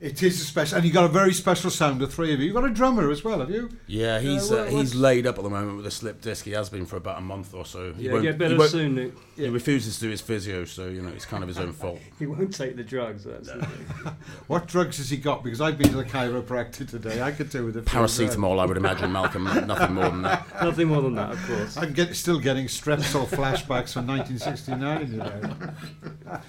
It 0.00 0.22
is 0.22 0.40
a 0.40 0.44
special, 0.44 0.78
and 0.78 0.86
you 0.86 0.92
got 0.94 1.04
a 1.04 1.08
very 1.08 1.34
special 1.34 1.68
sound. 1.68 2.00
The 2.00 2.06
three 2.06 2.32
of 2.32 2.40
you. 2.40 2.46
You 2.46 2.52
got 2.54 2.64
a 2.64 2.70
drummer 2.70 3.10
as 3.10 3.22
well, 3.22 3.40
have 3.40 3.50
you? 3.50 3.68
Yeah, 3.86 4.18
he's 4.18 4.50
Uh, 4.50 4.62
uh, 4.62 4.64
he's 4.70 4.94
laid 4.94 5.26
up 5.26 5.36
at 5.36 5.44
the 5.44 5.50
moment 5.50 5.76
with 5.76 5.86
a 5.86 5.90
slip 5.90 6.22
disc. 6.22 6.46
He 6.46 6.52
has 6.52 6.70
been 6.70 6.86
for 6.86 6.96
about 6.96 7.18
a 7.18 7.20
month 7.20 7.52
or 7.52 7.66
so. 7.66 7.92
He 7.92 8.04
Yeah, 8.04 8.12
won't- 8.12 8.22
get 8.24 8.38
better 8.38 8.54
he 8.54 8.58
won't- 8.58 8.70
soon, 8.70 8.94
Nick. 8.94 9.12
He 9.36 9.46
refuses 9.50 9.96
to 9.96 10.00
do 10.06 10.10
his 10.10 10.22
physio, 10.22 10.64
so 10.64 10.86
you 10.88 11.02
know 11.02 11.10
it's 11.10 11.26
kind 11.26 11.42
of 11.42 11.48
his 11.48 11.58
own 11.58 11.72
fault. 11.74 12.00
He 12.18 12.24
won't 12.26 12.54
take 12.54 12.76
the 12.76 12.82
drugs. 12.82 13.24
That's 13.24 13.48
the 13.52 13.58
thing. 13.66 14.12
What 14.46 14.66
drugs 14.68 14.96
has 14.96 15.10
he 15.10 15.18
got? 15.18 15.44
Because 15.44 15.60
I've 15.60 15.76
been 15.76 15.90
to 15.90 15.96
the 15.98 16.04
chiropractor 16.04 16.88
today. 16.88 17.20
I 17.20 17.30
could 17.30 17.50
do 17.50 17.66
with 17.66 17.76
a 17.76 17.82
Paracetamol, 17.82 18.58
I 18.58 18.64
would 18.64 18.78
imagine, 18.78 19.12
Malcolm. 19.12 19.44
Nothing 19.44 19.94
more 19.94 20.08
than 20.08 20.22
that. 20.22 20.46
Nothing 20.62 20.88
more 20.88 21.02
than 21.02 21.14
that, 21.16 21.32
of 21.32 21.46
course. 21.46 21.76
I'm 21.76 21.92
get, 21.92 22.16
still 22.16 22.38
getting 22.40 22.66
Strepsil 22.68 23.26
flashbacks 23.26 23.92
from 23.92 24.06
1969. 24.06 25.12
You 25.12 25.18
know. 25.18 26.40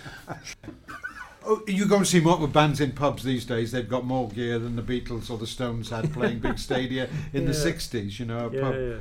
Oh, 1.43 1.61
you 1.67 1.85
go 1.87 1.97
and 1.97 2.07
see 2.07 2.19
more 2.19 2.37
with 2.37 2.53
bands 2.53 2.79
in 2.79 2.91
pubs 2.91 3.23
these 3.23 3.45
days. 3.45 3.71
They've 3.71 3.89
got 3.89 4.05
more 4.05 4.29
gear 4.29 4.59
than 4.59 4.75
the 4.75 4.81
Beatles 4.83 5.29
or 5.31 5.37
the 5.37 5.47
Stones 5.47 5.89
had 5.89 6.13
playing 6.13 6.39
big 6.39 6.59
stadia 6.67 7.09
in 7.33 7.45
the 7.45 7.51
60s. 7.51 8.19
You 8.19 8.25
know, 8.27 8.47
a 8.47 8.53
Yeah, 8.53 8.61
pub. 8.61 8.75
yeah. 8.75 8.95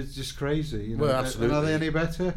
It's 0.00 0.14
just 0.14 0.36
crazy. 0.38 0.84
You 0.84 0.96
know. 0.96 1.04
Well, 1.04 1.16
absolutely. 1.16 1.56
are 1.56 1.62
they 1.62 1.74
any 1.74 1.88
better? 1.90 2.34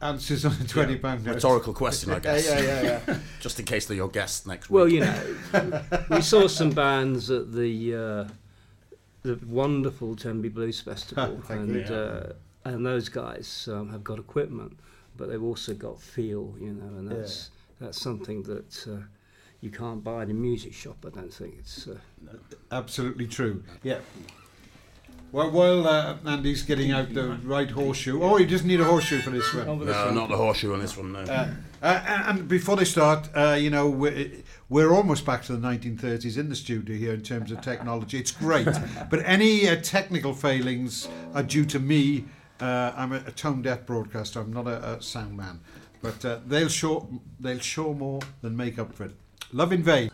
Answers 0.00 0.44
on 0.44 0.52
a 0.60 0.64
twenty 0.68 0.96
pound 0.96 1.24
note. 1.24 1.34
Rhetorical 1.34 1.72
question, 1.74 2.12
I 2.12 2.18
guess. 2.20 2.46
yeah, 2.46 2.60
yeah, 2.60 3.00
yeah. 3.08 3.18
Just 3.40 3.58
in 3.58 3.66
case 3.66 3.86
they're 3.86 3.96
your 3.96 4.08
guests 4.08 4.46
next 4.46 4.70
week. 4.70 4.74
Well, 4.76 4.88
you 4.88 5.00
know, 5.00 5.82
we 6.10 6.20
saw 6.22 6.46
some 6.46 6.70
bands 6.70 7.28
at 7.32 7.52
the 7.52 7.94
uh, 7.94 8.24
the 9.22 9.40
wonderful 9.44 10.14
Tenby 10.14 10.50
Blues 10.50 10.80
Festival, 10.80 11.42
and 11.48 11.74
you. 11.74 11.80
uh, 11.82 12.32
and 12.64 12.86
those 12.86 13.08
guys 13.08 13.68
um, 13.72 13.90
have 13.90 14.04
got 14.04 14.20
equipment, 14.20 14.78
but 15.16 15.28
they've 15.28 15.42
also 15.42 15.74
got 15.74 16.00
feel, 16.00 16.54
you 16.60 16.74
know, 16.74 16.96
and 16.98 17.10
that's 17.10 17.50
that's 17.80 18.00
something 18.00 18.42
that 18.44 18.86
uh, 18.86 19.02
you 19.60 19.70
can't 19.70 20.02
buy 20.02 20.22
in 20.22 20.30
a 20.30 20.34
music 20.34 20.72
shop. 20.72 21.04
I 21.06 21.10
don't 21.10 21.32
think 21.32 21.54
it's. 21.58 21.88
Uh, 21.88 21.96
Absolutely 22.70 23.26
true. 23.26 23.62
Yeah. 23.82 23.98
Well, 25.30 25.50
while 25.50 25.86
uh, 25.86 26.16
Andy's 26.24 26.62
getting 26.62 26.90
out 26.90 27.12
the 27.12 27.38
right 27.44 27.70
horseshoe, 27.70 28.22
oh, 28.22 28.36
he 28.36 28.46
doesn't 28.46 28.66
need 28.66 28.80
a 28.80 28.84
horseshoe 28.84 29.20
for 29.20 29.28
this 29.28 29.52
one. 29.52 29.84
no, 29.84 30.10
not 30.10 30.30
the 30.30 30.36
horseshoe 30.38 30.72
on 30.72 30.80
this 30.80 30.96
one. 30.96 31.12
No. 31.12 31.20
Uh, 31.20 31.48
uh, 31.82 32.22
and 32.28 32.48
before 32.48 32.76
they 32.76 32.86
start, 32.86 33.28
uh, 33.36 33.54
you 33.58 33.68
know, 33.68 33.90
we're, 33.90 34.30
we're 34.70 34.90
almost 34.90 35.26
back 35.26 35.42
to 35.44 35.54
the 35.54 35.68
1930s 35.68 36.38
in 36.38 36.48
the 36.48 36.56
studio 36.56 36.96
here 36.96 37.12
in 37.12 37.20
terms 37.20 37.52
of 37.52 37.60
technology. 37.60 38.18
It's 38.18 38.30
great, 38.30 38.68
but 39.10 39.20
any 39.26 39.68
uh, 39.68 39.76
technical 39.82 40.32
failings 40.32 41.08
are 41.34 41.42
due 41.42 41.66
to 41.66 41.78
me. 41.78 42.24
Uh, 42.58 42.92
I'm 42.96 43.12
a, 43.12 43.22
a 43.26 43.30
tone 43.30 43.60
deaf 43.60 43.84
broadcaster. 43.84 44.40
I'm 44.40 44.52
not 44.52 44.66
a, 44.66 44.96
a 44.96 45.02
sound 45.02 45.36
man, 45.36 45.60
but 46.02 46.24
uh, 46.24 46.38
they'll 46.46 46.68
show 46.68 47.08
they'll 47.40 47.58
show 47.58 47.92
more 47.94 48.20
than 48.42 48.56
make 48.56 48.78
up 48.78 48.94
for 48.94 49.04
it. 49.04 49.12
Love 49.52 49.72
in 49.72 49.82
vain. 49.82 50.10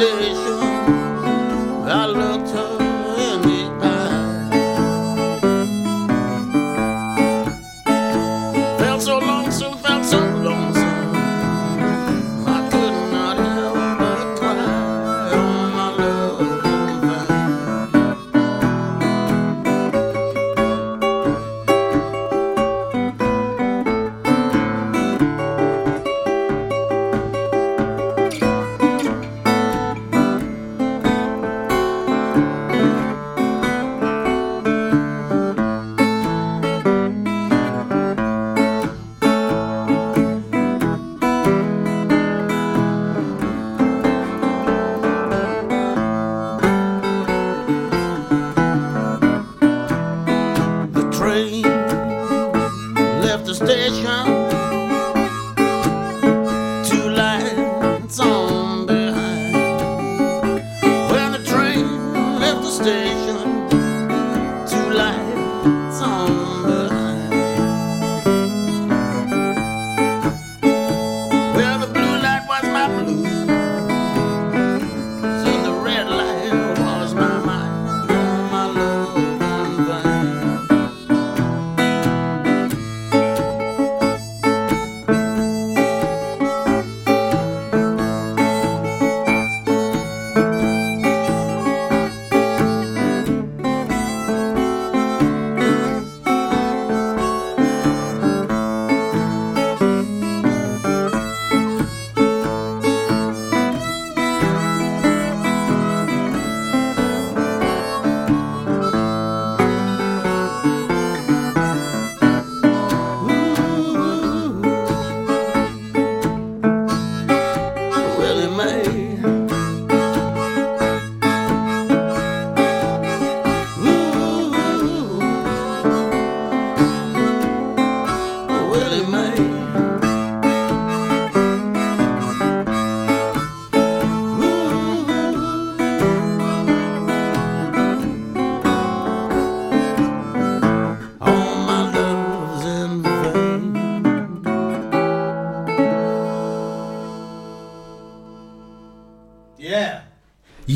Sunday. 0.00 0.29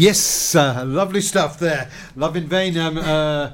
Yes, 0.04 0.54
uh, 0.54 0.84
lovely 0.86 1.22
stuff 1.22 1.58
there. 1.58 1.88
Love 2.14 2.36
in 2.36 2.46
vain. 2.46 2.76
Um, 2.76 2.98
uh, 2.98 3.52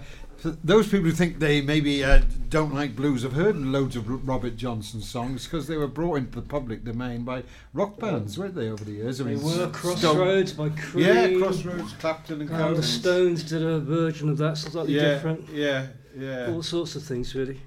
those 0.64 0.86
people 0.88 1.04
who 1.06 1.12
think 1.12 1.38
they 1.38 1.60
maybe 1.60 2.02
uh, 2.02 2.22
don't 2.48 2.74
like 2.74 2.96
blues 2.96 3.22
have 3.22 3.34
heard 3.34 3.56
loads 3.56 3.94
of 3.94 4.26
Robert 4.26 4.56
Johnson 4.56 5.00
songs 5.00 5.44
because 5.44 5.68
they 5.68 5.76
were 5.76 5.86
brought 5.86 6.16
into 6.16 6.40
the 6.40 6.42
public 6.42 6.82
domain 6.82 7.22
by 7.22 7.44
rock 7.72 8.00
bands, 8.00 8.36
weren't 8.36 8.56
they, 8.56 8.68
over 8.68 8.82
the 8.82 8.90
years? 8.90 9.20
I 9.20 9.24
mean, 9.24 9.38
They 9.38 9.44
were 9.44 9.68
Crossroads 9.68 10.52
by 10.52 10.70
Cream. 10.70 11.06
Yeah, 11.06 11.38
Crossroads, 11.38 11.92
Clapton 12.00 12.40
and. 12.40 12.50
And 12.50 12.76
the 12.76 12.82
Stones 12.82 13.44
did 13.44 13.62
a 13.62 13.78
version 13.78 14.28
of 14.28 14.36
that, 14.38 14.58
slightly 14.58 14.94
Yeah, 14.94 15.02
different. 15.02 15.48
yeah, 15.50 15.86
yeah. 16.18 16.50
All 16.50 16.64
sorts 16.64 16.96
of 16.96 17.04
things, 17.04 17.32
really. 17.36 17.60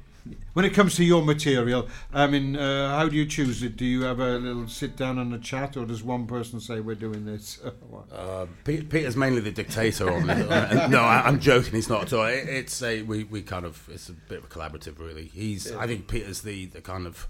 When 0.54 0.64
it 0.64 0.74
comes 0.74 0.96
to 0.96 1.04
your 1.04 1.22
material, 1.22 1.90
I 2.14 2.28
mean, 2.28 2.56
uh, 2.56 2.98
how 2.98 3.10
do 3.10 3.16
you 3.16 3.26
choose 3.26 3.62
it? 3.64 3.76
Do 3.76 3.84
you 3.86 4.04
have 4.04 4.20
a 4.20 4.38
little 4.38 4.68
sit 4.70 4.96
down 4.96 5.18
and 5.20 5.34
a 5.34 5.40
chat, 5.40 5.76
or 5.76 5.86
does 5.86 6.02
one 6.04 6.28
person 6.28 6.60
say 6.62 6.80
we're 6.80 6.96
doing 6.96 7.26
this? 7.26 7.60
Uh, 8.12 8.46
Pete, 8.64 8.90
Peter's 8.90 9.16
mainly 9.16 9.42
the 9.42 9.52
dictator 9.52 10.12
on 10.12 10.30
it. 10.30 10.50
Uh, 10.52 10.88
no, 10.90 11.02
I, 11.02 11.24
I'm 11.28 11.40
joking. 11.40 11.74
He's 11.74 11.90
not 11.90 12.04
at 12.04 12.14
all. 12.14 12.26
It, 12.26 12.48
it's 12.48 12.82
a 12.84 13.02
we, 13.02 13.24
we 13.24 13.42
kind 13.42 13.66
of 13.66 13.88
it's 13.92 14.10
a 14.10 14.14
bit 14.14 14.40
of 14.40 14.46
a 14.46 14.48
collaborative, 14.48 15.00
really. 15.00 15.26
He's 15.26 15.72
I 15.72 15.88
think 15.88 16.08
Peter's 16.08 16.42
the, 16.42 16.68
the 16.68 16.82
kind 16.82 17.08
of 17.08 17.28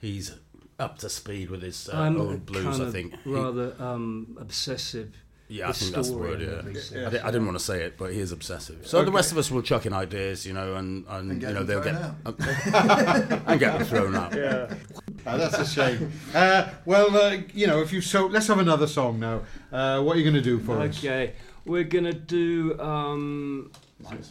he's 0.00 0.34
up 0.78 0.98
to 0.98 1.08
speed 1.10 1.50
with 1.50 1.62
his 1.62 1.88
uh, 1.88 2.12
old 2.16 2.46
blues. 2.46 2.64
kind 2.64 2.82
I 2.82 2.86
of 2.86 2.92
think 2.92 3.14
He- 3.24 3.30
rather 3.30 3.74
um, 3.80 4.36
obsessive. 4.40 5.12
Yeah, 5.52 5.68
I 5.68 5.72
think 5.72 5.94
that's 5.94 6.10
the 6.10 6.16
word. 6.16 6.40
historian 6.40 6.58
of 6.58 6.64
Yeah, 6.66 6.72
these 6.72 6.92
I, 7.06 7.10
di- 7.10 7.18
I 7.20 7.30
didn't 7.30 7.46
want 7.46 7.58
to 7.58 7.64
say 7.64 7.82
it, 7.82 7.98
but 7.98 8.12
he 8.12 8.20
is 8.20 8.32
obsessive. 8.32 8.86
So 8.86 9.04
the 9.04 9.12
rest 9.12 9.32
of 9.32 9.38
us 9.38 9.50
will 9.50 9.62
chuck 9.62 9.86
in 9.86 9.92
ideas, 9.92 10.46
you 10.46 10.52
know, 10.52 10.74
and, 10.76 11.04
and, 11.08 11.30
And 11.32 11.42
you 11.42 11.52
know 11.52 11.62
they'll 11.62 11.82
thrown 11.82 12.14
get 12.24 13.42
and 13.46 13.60
get 13.60 13.78
them 13.78 13.84
thrown 13.86 14.14
out. 14.16 14.34
Yeah. 14.34 14.74
Ah, 15.26 15.36
that's 15.36 15.58
a 15.58 15.66
shame. 15.66 16.10
Uh, 16.34 16.68
well, 16.84 17.14
uh, 17.16 17.36
you 17.54 17.66
know, 17.66 17.80
if 17.80 17.92
you 17.92 18.00
so, 18.00 18.26
let's 18.26 18.46
have 18.48 18.58
another 18.58 18.86
song 18.86 19.20
now. 19.20 19.42
Uh, 19.70 20.02
what 20.02 20.16
are 20.16 20.18
you 20.18 20.24
going 20.24 20.34
to 20.34 20.40
do 20.42 20.58
for 20.58 20.78
us? 20.80 20.98
Okay, 20.98 21.34
we're 21.64 21.84
gonna 21.84 22.12
do 22.12 22.78
um, 22.80 23.70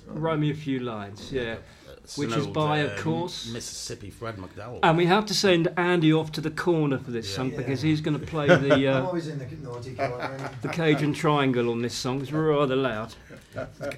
write 0.08 0.40
me 0.40 0.52
a 0.52 0.54
few 0.54 0.80
lines, 0.80 1.32
yeah, 1.32 1.56
It's 2.04 2.18
which 2.18 2.32
an 2.32 2.40
is 2.40 2.46
old, 2.48 2.54
by, 2.54 2.82
uh, 2.82 2.86
of 2.88 3.00
course, 3.00 3.52
Mississippi 3.52 4.10
Fred 4.10 4.38
McDowell. 4.38 4.80
and 4.84 4.98
we 4.98 5.06
have 5.06 5.26
to 5.28 5.34
send 5.34 5.68
Andy 5.78 6.12
off 6.12 6.32
to 6.34 6.42
the 6.42 6.50
corner 6.52 6.98
for 6.98 7.12
this 7.12 7.34
song 7.34 7.52
because 7.56 7.82
he's 7.82 8.02
going 8.02 8.20
to 8.20 8.26
play 8.26 8.48
the 8.56 8.88
I'm 8.90 9.04
uh, 9.04 9.08
always 9.08 9.28
in 9.28 9.38
the 9.40 9.46
naughty 9.62 9.94
corner. 9.96 10.50
the 10.62 10.70
Cajun 10.70 11.14
triangle 11.14 11.70
on 11.70 11.82
this 11.82 11.94
song. 11.94 12.22
It's 12.22 12.32
rather 12.32 12.76
loud. 12.76 13.14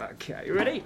Okay, 0.00 0.44
you 0.46 0.54
ready? 0.54 0.84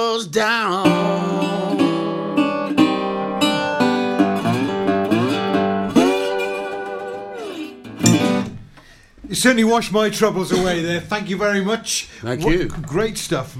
Troubles 0.00 0.26
down. 0.26 1.78
You 9.28 9.34
certainly 9.36 9.64
washed 9.64 9.92
my 9.92 10.10
troubles 10.10 10.52
away 10.52 10.82
there. 10.82 11.00
Thank 11.00 11.28
you 11.28 11.36
very 11.36 11.62
much. 11.64 12.06
Thank 12.20 12.44
What 12.44 12.54
you. 12.54 12.68
Great 12.68 13.18
stuff. 13.18 13.56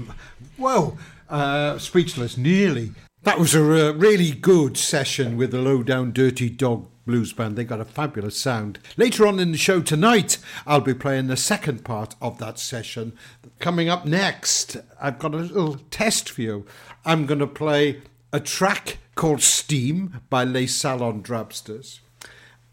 Whoa, 0.57 0.97
uh, 1.29 1.77
speechless, 1.77 2.37
nearly. 2.37 2.91
That 3.23 3.39
was 3.39 3.53
a 3.53 3.89
uh, 3.89 3.93
really 3.93 4.31
good 4.31 4.77
session 4.77 5.37
with 5.37 5.51
the 5.51 5.59
Low 5.59 5.83
Down 5.83 6.11
Dirty 6.11 6.49
Dog 6.49 6.87
Blues 7.11 7.33
Band. 7.33 7.57
They 7.57 7.65
got 7.65 7.81
a 7.81 7.85
fabulous 7.85 8.37
sound. 8.37 8.79
Later 8.95 9.27
on 9.27 9.37
in 9.37 9.51
the 9.51 9.57
show 9.57 9.81
tonight, 9.81 10.37
I'll 10.65 10.79
be 10.79 10.93
playing 10.93 11.27
the 11.27 11.35
second 11.35 11.83
part 11.83 12.15
of 12.21 12.37
that 12.37 12.57
session. 12.57 13.11
Coming 13.59 13.89
up 13.89 14.05
next, 14.05 14.77
I've 14.97 15.19
got 15.19 15.33
a 15.33 15.39
little 15.39 15.75
test 15.89 16.29
for 16.29 16.41
you. 16.41 16.65
I'm 17.03 17.25
going 17.25 17.41
to 17.41 17.47
play 17.47 18.01
a 18.31 18.39
track 18.39 18.99
called 19.15 19.41
Steam 19.41 20.21
by 20.29 20.45
Les 20.45 20.67
Salon 20.67 21.21
Drabsters 21.21 21.99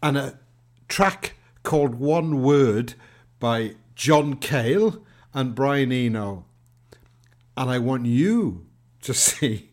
and 0.01 0.17
a 0.17 0.39
track 0.87 1.33
called 1.63 1.95
One 1.95 2.41
Word 2.41 2.93
by 3.41 3.75
John 3.95 4.37
Cale 4.37 5.03
and 5.33 5.53
Brian 5.53 5.91
Eno. 5.91 6.45
And 7.57 7.69
I 7.69 7.77
want 7.79 8.05
you 8.05 8.67
to 9.01 9.13
see 9.13 9.71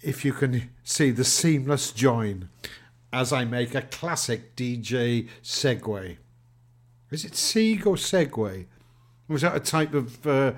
if 0.00 0.24
you 0.24 0.32
can 0.32 0.70
see 0.84 1.10
the 1.10 1.24
seamless 1.24 1.90
join 1.90 2.50
as 3.14 3.32
I 3.32 3.44
make 3.44 3.74
a 3.76 3.82
classic 3.82 4.56
DJ 4.56 5.28
segue. 5.42 6.16
Is 7.10 7.24
it 7.24 7.32
Seeg 7.32 7.86
or 7.86 7.94
Segway? 7.94 8.66
Was 9.28 9.42
that 9.42 9.54
a 9.54 9.60
type 9.60 9.94
of 9.94 10.26
uh, 10.26 10.52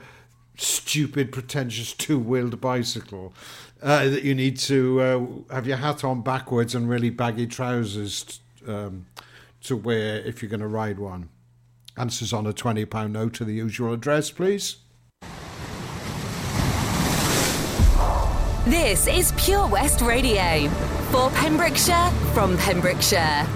stupid, 0.56 1.32
pretentious 1.32 1.92
two 1.92 2.18
wheeled 2.18 2.58
bicycle 2.60 3.34
uh, 3.82 4.08
that 4.08 4.22
you 4.22 4.34
need 4.34 4.56
to 4.56 5.00
uh, 5.00 5.54
have 5.54 5.66
your 5.66 5.76
hat 5.76 6.02
on 6.02 6.22
backwards 6.22 6.74
and 6.74 6.88
really 6.88 7.10
baggy 7.10 7.46
trousers 7.46 8.40
um, 8.66 9.06
to 9.62 9.76
wear 9.76 10.20
if 10.20 10.40
you're 10.40 10.48
going 10.48 10.60
to 10.60 10.66
ride 10.66 10.98
one? 10.98 11.28
Answers 11.98 12.32
on 12.32 12.46
a 12.46 12.54
£20 12.54 13.10
note 13.10 13.34
to 13.34 13.44
the 13.44 13.54
usual 13.54 13.92
address, 13.92 14.30
please. 14.30 14.76
This 18.64 19.06
is 19.06 19.32
Pure 19.36 19.68
West 19.68 20.00
Radio 20.00 20.70
for 21.06 21.30
Pembrokeshire 21.30 22.10
from 22.34 22.56
Pembrokeshire. 22.58 23.46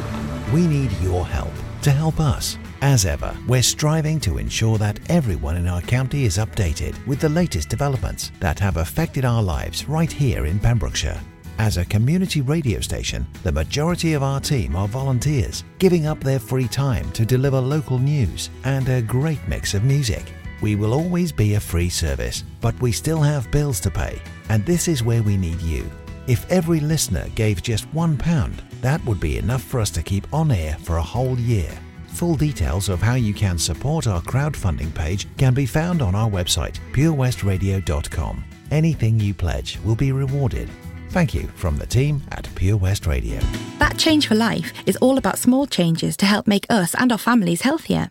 We 0.53 0.67
need 0.67 0.93
your 1.03 1.27
help 1.27 1.53
to 1.83 1.91
help 1.91 2.21
us. 2.21 2.59
As 2.83 3.05
ever, 3.05 3.37
we're 3.47 3.63
striving 3.63 4.21
to 4.21 4.39
ensure 4.39 4.79
that 4.79 4.99
everyone 5.11 5.57
in 5.57 5.67
our 5.67 5.83
county 5.83 6.25
is 6.25 6.39
updated 6.39 6.95
with 7.07 7.21
the 7.21 7.29
latest 7.29 7.69
developments 7.69 8.33
that 8.41 8.59
have 8.59 8.77
affected 8.79 9.25
our 9.25 9.43
lives 9.43 9.89
right 9.89 10.11
here 10.11 10.47
in 10.47 10.59
Pembrokeshire. 10.59 11.21
As 11.59 11.77
a 11.77 11.85
community 11.85 12.41
radio 12.41 12.81
station, 12.81 13.27
the 13.43 13.53
majority 13.53 14.15
of 14.15 14.23
our 14.23 14.41
team 14.41 14.75
are 14.75 14.89
volunteers, 14.89 15.63
giving 15.79 16.07
up 16.07 16.21
their 16.21 16.39
free 16.39 16.69
time 16.69 17.11
to 17.13 17.27
deliver 17.27 17.61
local 17.61 17.99
news 17.99 18.49
and 18.65 18.89
a 18.89 19.03
great 19.03 19.47
mix 19.47 19.75
of 19.75 19.85
music. 19.85 20.33
We 20.63 20.75
will 20.75 20.95
always 20.95 21.33
be 21.33 21.55
a 21.55 21.61
free 21.61 21.91
service, 21.91 22.45
but 22.61 22.81
we 22.81 22.93
still 22.93 23.21
have 23.21 23.51
bills 23.51 23.81
to 23.81 23.91
pay, 23.91 24.23
and 24.49 24.65
this 24.65 24.89
is 24.89 25.03
where 25.03 25.23
we 25.23 25.37
need 25.37 25.61
you. 25.61 25.91
If 26.27 26.51
every 26.51 26.81
listener 26.81 27.29
gave 27.35 27.63
just 27.63 27.91
£1, 27.93 28.61
that 28.81 29.05
would 29.05 29.21
be 29.21 29.39
enough 29.39 29.63
for 29.63 29.81
us 29.81 29.91
to 29.91 30.03
keep 30.03 30.33
on 30.33 30.51
air 30.51 30.77
for 30.83 30.97
a 30.97 31.03
whole 31.03 31.39
year. 31.39 31.71
Full 32.09 32.37
details 32.37 32.89
of 32.89 33.01
how 33.01 33.15
you 33.15 33.33
can 33.33 33.59
support 33.59 34.07
our 34.07 34.21
crowdfunding 34.23 34.95
page 34.95 35.27
can 35.37 35.55
be 35.55 35.67
found 35.67 36.03
on 36.03 36.15
our 36.15 36.29
website, 36.29 36.79
purewestradio.com. 36.93 38.45
Anything 38.71 39.19
you 39.19 39.35
pledge 39.35 39.79
will 39.85 39.97
be 39.97 40.13
rewarded. 40.13 40.69
Thank 41.11 41.35
you 41.35 41.49
from 41.57 41.77
the 41.77 41.87
team 41.87 42.23
at 42.31 42.49
Pure 42.55 42.77
West 42.77 43.07
Radio. 43.07 43.41
That 43.79 43.97
Change 43.99 44.29
for 44.29 44.37
Life 44.37 44.73
is 44.87 44.97
all 44.99 45.19
about 45.19 45.39
small 45.39 45.67
changes 45.67 46.17
to 46.19 46.27
help 46.27 46.47
make 46.47 46.67
us 46.71 46.95
and 46.95 47.11
our 47.11 47.19
families 47.19 47.63
healthier. 47.63 48.11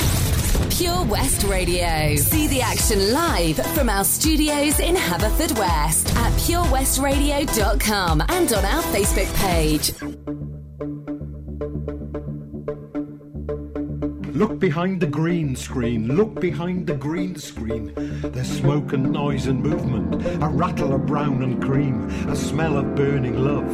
Pure 0.81 1.03
West 1.03 1.43
Radio. 1.43 2.15
See 2.15 2.47
the 2.47 2.59
action 2.59 3.13
live 3.13 3.57
from 3.75 3.87
our 3.87 4.03
studios 4.03 4.79
in 4.79 4.95
Haverfordwest 4.95 6.11
at 6.15 6.33
purewestradio.com 6.39 8.23
and 8.27 8.51
on 8.51 8.65
our 8.65 8.81
Facebook 8.85 9.31
page. 9.35 9.91
Look 14.33 14.59
behind 14.59 15.01
the 15.01 15.07
green 15.07 15.57
screen, 15.57 16.15
look 16.15 16.39
behind 16.39 16.87
the 16.87 16.95
green 16.95 17.35
screen. 17.35 17.91
There's 18.21 18.47
smoke 18.47 18.93
and 18.93 19.11
noise 19.11 19.47
and 19.47 19.61
movement, 19.61 20.25
a 20.41 20.47
rattle 20.47 20.93
of 20.93 21.05
brown 21.05 21.43
and 21.43 21.61
cream, 21.61 22.09
a 22.29 22.35
smell 22.35 22.77
of 22.77 22.95
burning 22.95 23.43
love. 23.43 23.69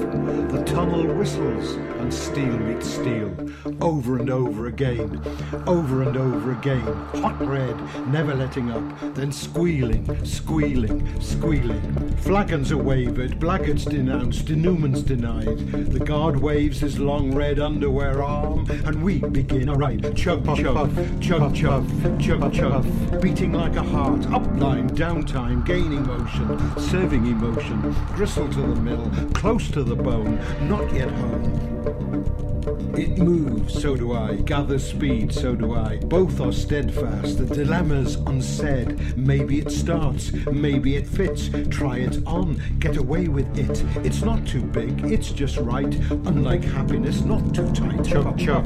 The 0.51 0.63
tunnel 0.63 1.13
whistles 1.13 1.75
and 1.99 2.11
steel 2.11 2.57
meets 2.57 2.89
steel, 2.89 3.35
over 3.81 4.17
and 4.17 4.31
over 4.31 4.65
again, 4.67 5.21
over 5.67 6.01
and 6.01 6.17
over 6.17 6.51
again. 6.53 6.85
Hot 7.21 7.39
red, 7.45 7.77
never 8.07 8.33
letting 8.33 8.71
up, 8.71 9.13
then 9.13 9.31
squealing, 9.31 10.25
squealing, 10.25 11.21
squealing. 11.21 12.15
Flagons 12.17 12.71
are 12.71 12.77
wavered, 12.77 13.39
blackguards 13.39 13.85
denounced, 13.85 14.45
denouements 14.45 15.03
denied. 15.03 15.57
The 15.91 15.99
guard 15.99 16.39
waves 16.39 16.79
his 16.79 16.97
long 16.97 17.33
red 17.35 17.59
underwear 17.59 18.23
arm, 18.23 18.67
and 18.69 19.03
we 19.03 19.19
begin. 19.19 19.69
Alright, 19.69 20.15
chug, 20.15 20.46
chug, 20.55 21.21
chug, 21.21 21.55
chug, 21.55 22.19
chug, 22.19 22.53
chug, 22.53 23.21
beating 23.21 23.51
like 23.51 23.75
a 23.75 23.83
heart, 23.83 24.21
upline, 24.21 24.89
downtime, 24.91 25.65
gaining 25.65 26.05
motion, 26.07 26.79
serving 26.79 27.25
emotion, 27.25 27.93
gristle 28.15 28.47
to 28.49 28.61
the 28.61 28.75
middle, 28.75 29.09
close 29.31 29.69
to 29.69 29.83
the 29.83 29.95
bone, 29.95 30.39
not 30.67 30.93
yet 30.93 31.09
home. 31.09 32.56
It 32.97 33.17
moves, 33.17 33.81
so 33.81 33.95
do 33.95 34.13
I. 34.13 34.35
Gathers 34.37 34.85
speed, 34.89 35.31
so 35.33 35.55
do 35.55 35.75
I. 35.75 35.97
Both 35.97 36.41
are 36.41 36.51
steadfast. 36.51 37.37
The 37.37 37.45
dilemma's 37.45 38.15
unsaid. 38.15 39.17
Maybe 39.17 39.59
it 39.59 39.71
starts, 39.71 40.31
maybe 40.51 40.95
it 40.95 41.07
fits. 41.07 41.49
Try 41.69 41.99
it 41.99 42.25
on, 42.25 42.61
get 42.79 42.97
away 42.97 43.27
with 43.27 43.57
it. 43.57 43.83
It's 44.05 44.21
not 44.21 44.45
too 44.45 44.63
big, 44.63 45.05
it's 45.05 45.31
just 45.31 45.57
right. 45.57 45.93
Unlike 46.09 46.63
happiness, 46.63 47.21
not 47.21 47.53
too 47.53 47.71
tight. 47.71 48.03
Chug, 48.03 48.37
chug, 48.37 48.65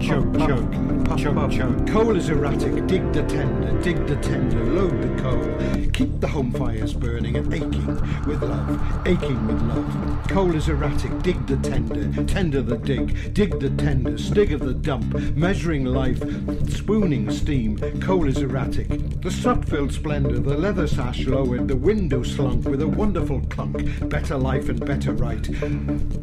chug, 0.00 0.38
chug, 0.38 1.18
chug, 1.18 1.52
chug. 1.52 1.88
Coal 1.88 2.16
is 2.16 2.28
erratic. 2.28 2.86
Dig 2.86 3.12
the 3.12 3.22
tender, 3.24 3.80
dig 3.82 4.06
the 4.06 4.16
tender, 4.16 4.64
load 4.64 5.02
the 5.02 5.22
coal. 5.22 5.90
Keep 5.92 6.20
the 6.20 6.28
home 6.28 6.52
fires 6.52 6.94
burning 6.94 7.36
and 7.36 7.52
aching 7.52 7.86
with 8.26 8.42
love, 8.42 9.06
aching 9.06 9.46
with 9.46 9.60
love. 9.62 10.28
Coal 10.28 10.54
is 10.54 10.68
erratic. 10.68 11.22
Dig 11.22 11.46
the 11.46 11.56
tender, 11.56 12.24
tender 12.24 12.62
the 12.62 12.76
dig, 12.76 13.31
dig 13.32 13.58
the 13.60 13.70
tender, 13.70 14.18
stig 14.18 14.52
of 14.52 14.60
the 14.60 14.74
dump, 14.74 15.14
measuring 15.34 15.86
life, 15.86 16.22
spooning 16.70 17.30
steam. 17.30 17.78
Coal 18.00 18.28
is 18.28 18.38
erratic. 18.38 18.88
The 19.22 19.30
sut-filled 19.30 19.92
splendour, 19.92 20.38
the 20.38 20.56
leather 20.58 20.86
sash 20.86 21.26
lowered, 21.26 21.68
the 21.68 21.76
window 21.76 22.22
slunk 22.22 22.66
with 22.66 22.82
a 22.82 22.86
wonderful 22.86 23.40
clunk. 23.48 24.08
Better 24.10 24.36
life 24.36 24.68
and 24.68 24.84
better 24.84 25.12
right. 25.12 25.48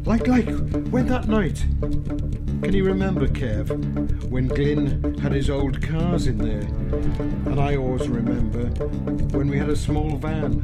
Like, 0.06 0.28
like, 0.28 0.48
when 0.90 1.06
that 1.08 1.26
night. 1.28 1.64
Can 2.62 2.74
you 2.74 2.84
remember, 2.84 3.26
Kev, 3.26 3.70
when 4.28 4.46
Glyn 4.46 5.18
had 5.18 5.32
his 5.32 5.50
old 5.50 5.82
cars 5.82 6.26
in 6.26 6.38
there? 6.38 6.68
And 7.50 7.58
I 7.58 7.76
always 7.76 8.08
remember 8.08 8.66
when 9.36 9.48
we 9.48 9.58
had 9.58 9.70
a 9.70 9.76
small 9.76 10.16
van 10.16 10.60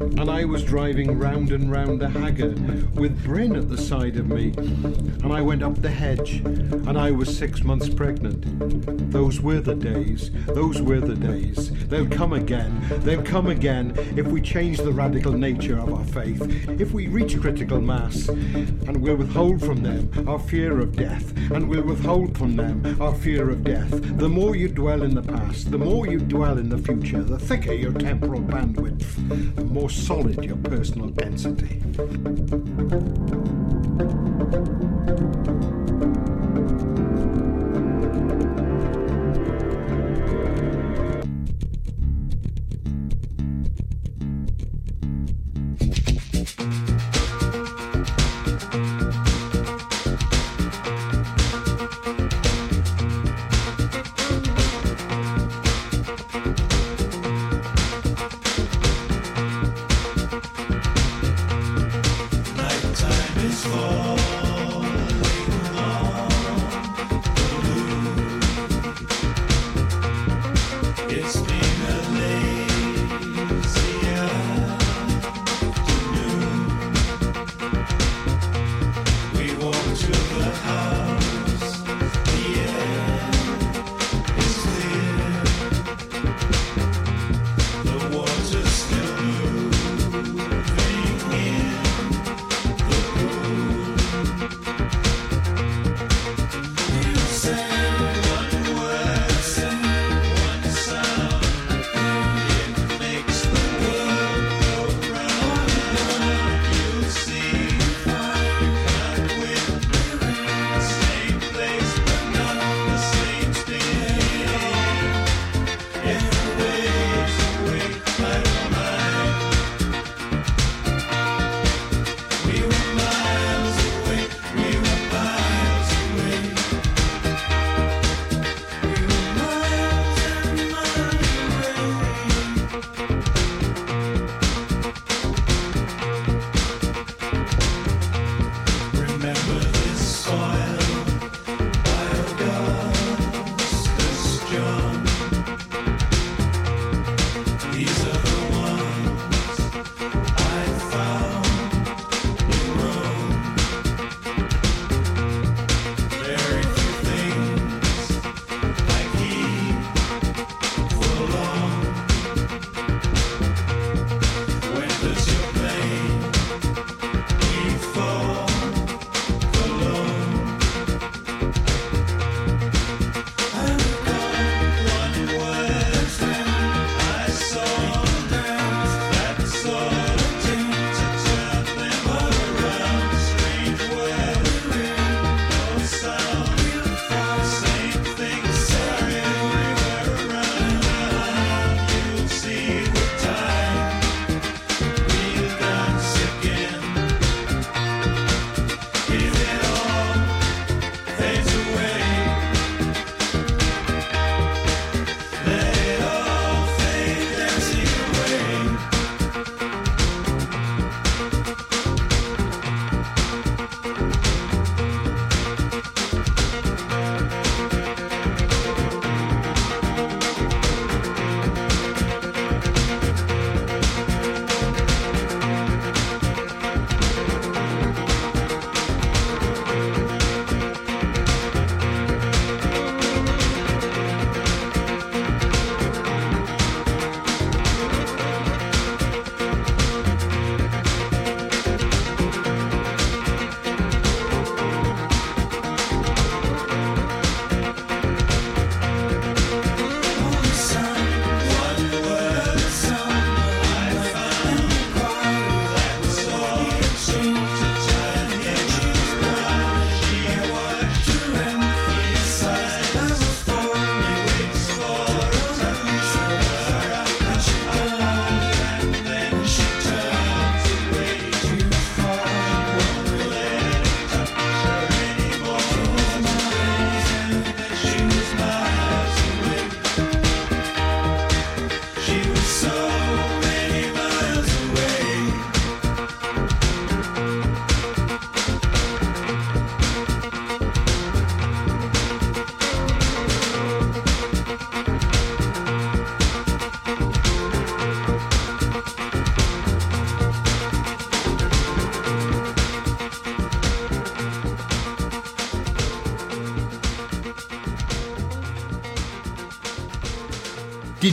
and 0.00 0.30
I 0.30 0.44
was 0.44 0.62
driving 0.62 1.18
round 1.18 1.50
and 1.50 1.70
round 1.70 2.00
the 2.00 2.08
Hagger 2.08 2.54
with 2.94 3.24
Bryn 3.24 3.56
at 3.56 3.68
the 3.68 3.76
side 3.78 4.16
of 4.16 4.28
me 4.28 4.52
and 4.56 5.32
I 5.32 5.42
went 5.42 5.62
up 5.62 5.80
the 5.82 5.90
hedge 5.90 6.36
and 6.36 6.96
I 6.98 7.10
was 7.10 7.36
six 7.36 7.64
months 7.64 7.88
pregnant. 7.88 9.10
Those 9.10 9.40
were 9.40 9.60
the 9.60 9.74
days, 9.74 10.30
those 10.46 10.80
were 10.80 11.00
the 11.00 11.14
days. 11.14 11.70
They'll 11.88 12.08
come 12.08 12.32
again, 12.32 12.80
they'll 13.00 13.22
come 13.22 13.48
again 13.48 13.92
if 14.16 14.26
we 14.26 14.40
change 14.40 14.78
the 14.78 14.92
radical 14.92 15.32
nature 15.32 15.78
of 15.78 15.92
our 15.92 16.04
faith, 16.04 16.42
if 16.80 16.92
we 16.92 17.08
reach 17.08 17.38
critical 17.40 17.80
mass 17.80 18.28
and 18.28 18.96
we'll 18.96 19.16
withhold 19.16 19.60
from 19.60 19.82
them 19.82 20.28
our 20.28 20.38
fear 20.38 20.78
of 20.80 20.94
death 20.94 21.36
and 21.50 21.68
we'll 21.68 21.82
withhold 21.82 22.36
from 22.36 22.56
them 22.56 23.00
our 23.00 23.14
fear 23.14 23.50
of 23.50 23.64
death. 23.64 23.90
The 24.18 24.28
more 24.28 24.54
you 24.54 24.68
dwell 24.68 25.02
in 25.02 25.14
the 25.14 25.22
past, 25.22 25.70
the 25.70 25.78
more 25.78 26.06
you 26.06 26.20
dwell 26.20 26.58
in 26.58 26.68
the 26.68 26.78
future, 26.78 27.22
the 27.22 27.38
thicker 27.38 27.72
your 27.72 27.92
temporal 27.92 28.40
bandwidth, 28.40 29.56
the 29.56 29.64
more 29.64 29.87
solid 29.88 30.44
your 30.44 30.56
personal 30.56 31.08
density. 31.10 31.82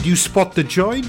You 0.06 0.14
spot 0.14 0.54
the 0.54 0.62
join? 0.62 1.02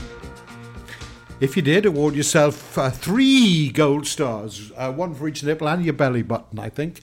If 1.39 1.55
you 1.55 1.61
did, 1.61 1.85
award 1.85 2.15
yourself 2.15 2.75
uh, 2.79 2.89
three 2.89 3.69
gold 3.69 4.07
stars, 4.07 4.71
uh, 4.75 4.91
one 4.91 5.13
for 5.13 5.27
each 5.27 5.43
nipple 5.43 5.69
and 5.69 5.85
your 5.85 5.93
belly 5.93 6.23
button, 6.23 6.57
I 6.57 6.69
think. 6.69 7.01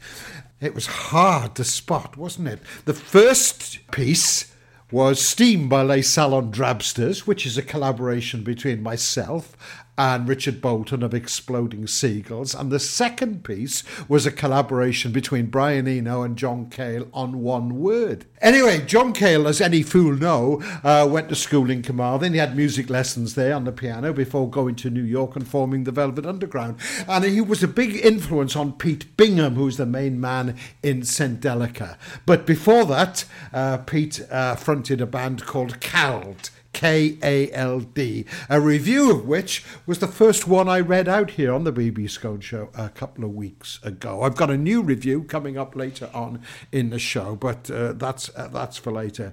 It 0.60 0.74
was 0.74 0.86
hard 0.86 1.54
to 1.54 1.62
spot, 1.62 2.16
wasn't 2.16 2.48
it? 2.48 2.58
The 2.84 2.94
first 2.94 3.78
piece 3.92 4.52
was 4.90 5.24
Steam 5.24 5.68
by 5.68 5.82
Les 5.82 6.02
Salon 6.02 6.50
Drabsters, 6.50 7.28
which 7.28 7.46
is 7.46 7.56
a 7.56 7.62
collaboration 7.62 8.42
between 8.42 8.82
myself 8.82 9.56
and 9.96 10.28
Richard 10.28 10.60
Bolton 10.60 11.02
of 11.02 11.14
Exploding 11.14 11.86
Seagulls. 11.86 12.54
And 12.54 12.70
the 12.70 12.80
second 12.80 13.44
piece 13.44 13.84
was 14.08 14.26
a 14.26 14.32
collaboration 14.32 15.12
between 15.12 15.46
Brian 15.46 15.86
Eno 15.86 16.22
and 16.22 16.36
John 16.36 16.68
Cale 16.68 17.08
on 17.12 17.40
one 17.42 17.78
word. 17.78 18.26
Anyway, 18.40 18.84
John 18.84 19.12
Cale, 19.12 19.48
as 19.48 19.60
any 19.60 19.82
fool 19.82 20.14
know, 20.14 20.62
uh, 20.82 21.08
went 21.10 21.28
to 21.28 21.34
school 21.34 21.70
in 21.70 21.82
Carmarthen. 21.82 22.32
He 22.32 22.38
had 22.38 22.56
music 22.56 22.90
lessons 22.90 23.34
there 23.34 23.54
on 23.54 23.64
the 23.64 23.72
piano 23.72 24.12
before 24.12 24.50
going 24.50 24.74
to 24.76 24.90
New 24.90 25.02
York 25.02 25.36
and 25.36 25.46
forming 25.46 25.84
the 25.84 25.92
Velvet 25.92 26.26
Underground. 26.26 26.76
And 27.08 27.24
he 27.24 27.40
was 27.40 27.62
a 27.62 27.68
big 27.68 27.96
influence 28.04 28.56
on 28.56 28.72
Pete 28.72 29.16
Bingham, 29.16 29.54
who's 29.54 29.76
the 29.76 29.86
main 29.86 30.20
man 30.20 30.56
in 30.82 31.02
Sendelica. 31.02 31.96
But 32.26 32.46
before 32.46 32.84
that, 32.86 33.24
uh, 33.52 33.78
Pete 33.78 34.20
uh, 34.30 34.56
fronted 34.56 35.00
a 35.00 35.06
band 35.06 35.46
called 35.46 35.80
Kald. 35.80 36.50
K 36.74 37.16
A 37.22 37.50
L 37.52 37.80
D, 37.80 38.26
a 38.50 38.60
review 38.60 39.10
of 39.10 39.26
which 39.26 39.64
was 39.86 40.00
the 40.00 40.06
first 40.06 40.46
one 40.46 40.68
I 40.68 40.80
read 40.80 41.08
out 41.08 41.30
here 41.30 41.54
on 41.54 41.64
the 41.64 41.72
BB 41.72 42.04
Skone 42.10 42.42
Show 42.42 42.68
a 42.74 42.90
couple 42.90 43.24
of 43.24 43.34
weeks 43.34 43.80
ago. 43.82 44.22
I've 44.22 44.36
got 44.36 44.50
a 44.50 44.58
new 44.58 44.82
review 44.82 45.22
coming 45.22 45.56
up 45.56 45.74
later 45.74 46.10
on 46.12 46.42
in 46.72 46.90
the 46.90 46.98
show, 46.98 47.36
but 47.36 47.70
uh, 47.70 47.94
that's 47.94 48.28
uh, 48.36 48.48
that's 48.52 48.76
for 48.76 48.92
later. 48.92 49.32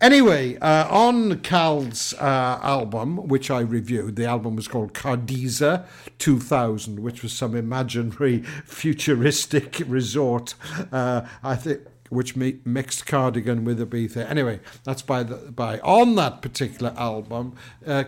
Anyway, 0.00 0.56
uh, 0.56 0.88
on 0.88 1.40
Cal's 1.40 2.14
uh, 2.14 2.58
album, 2.62 3.28
which 3.28 3.50
I 3.50 3.60
reviewed, 3.60 4.16
the 4.16 4.24
album 4.24 4.56
was 4.56 4.66
called 4.66 4.94
Cardiza 4.94 5.84
2000, 6.18 7.00
which 7.00 7.22
was 7.22 7.34
some 7.34 7.54
imaginary 7.54 8.38
futuristic 8.64 9.82
resort. 9.86 10.54
Uh, 10.90 11.26
I 11.42 11.54
think 11.54 11.82
which 12.10 12.36
mi- 12.36 12.58
mixed 12.64 13.06
Cardigan 13.06 13.64
with 13.64 13.80
Ibiza. 13.80 14.28
Anyway, 14.28 14.60
that's 14.84 15.00
by 15.00 15.22
the 15.22 15.36
by. 15.50 15.78
On 15.78 16.16
that 16.16 16.42
particular 16.42 16.92
album, 16.96 17.54
uh, 17.86 18.04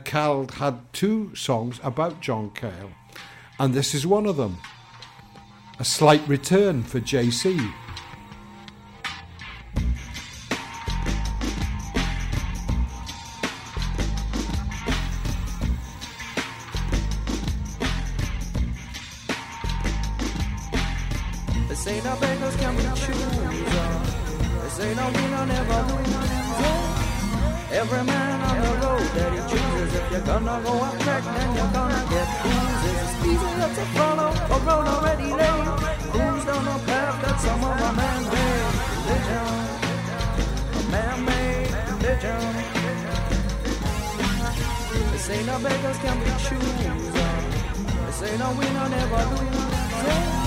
had 0.55 0.81
two 0.93 1.35
songs 1.35 1.81
about 1.83 2.21
John 2.21 2.51
Cale, 2.51 2.91
and 3.59 3.73
this 3.73 3.95
is 3.95 4.07
one 4.07 4.27
of 4.27 4.37
them. 4.37 4.59
A 5.79 5.85
slight 5.85 6.27
return 6.29 6.83
for 6.83 7.01
JC. 7.01 7.73
Say 21.83 21.99
the 21.99 22.15
beggars 22.21 22.57
can 22.63 22.77
be 22.77 22.83
choosers. 22.95 23.27
Uh. 23.35 23.99
They 24.63 24.71
say 24.79 24.91
the 24.95 25.07
winner 25.15 25.47
never 25.51 25.81
loses. 25.91 26.31
Every 27.81 28.05
man 28.05 28.39
on 28.49 28.57
the 28.65 28.73
road 28.83 29.07
that 29.17 29.31
he 29.35 29.41
chooses. 29.51 29.91
If 29.99 30.13
you're 30.13 30.27
gonna 30.31 30.63
go 30.63 30.73
off 30.79 30.97
track, 31.03 31.25
then 31.25 31.49
you're 31.57 31.73
gonna 31.79 32.03
get 32.15 32.29
bruises. 32.41 32.99
It's 33.03 33.15
easier 33.31 33.71
to 33.79 33.85
follow 33.99 34.31
a 34.31 34.59
road 34.67 34.87
already 34.95 35.31
laid. 35.41 35.67
Cruise 36.13 36.45
down 36.47 36.67
a 36.71 36.77
path 36.87 37.17
that 37.23 37.37
some 37.47 37.65
of 37.71 37.75
a 37.89 37.91
man-made 37.99 38.75
religion. 38.95 39.51
A 40.79 40.83
man-made 40.95 41.71
religion. 41.91 42.43
They 45.11 45.21
say 45.27 45.41
the 45.51 45.57
beggars 45.67 45.99
can 46.05 46.17
be 46.23 46.31
choosers. 46.47 47.15
Uh. 47.17 47.41
They 48.07 48.13
say 48.21 48.33
the 48.37 48.49
winner 48.59 48.89
never 48.89 49.23
loses. 49.35 50.42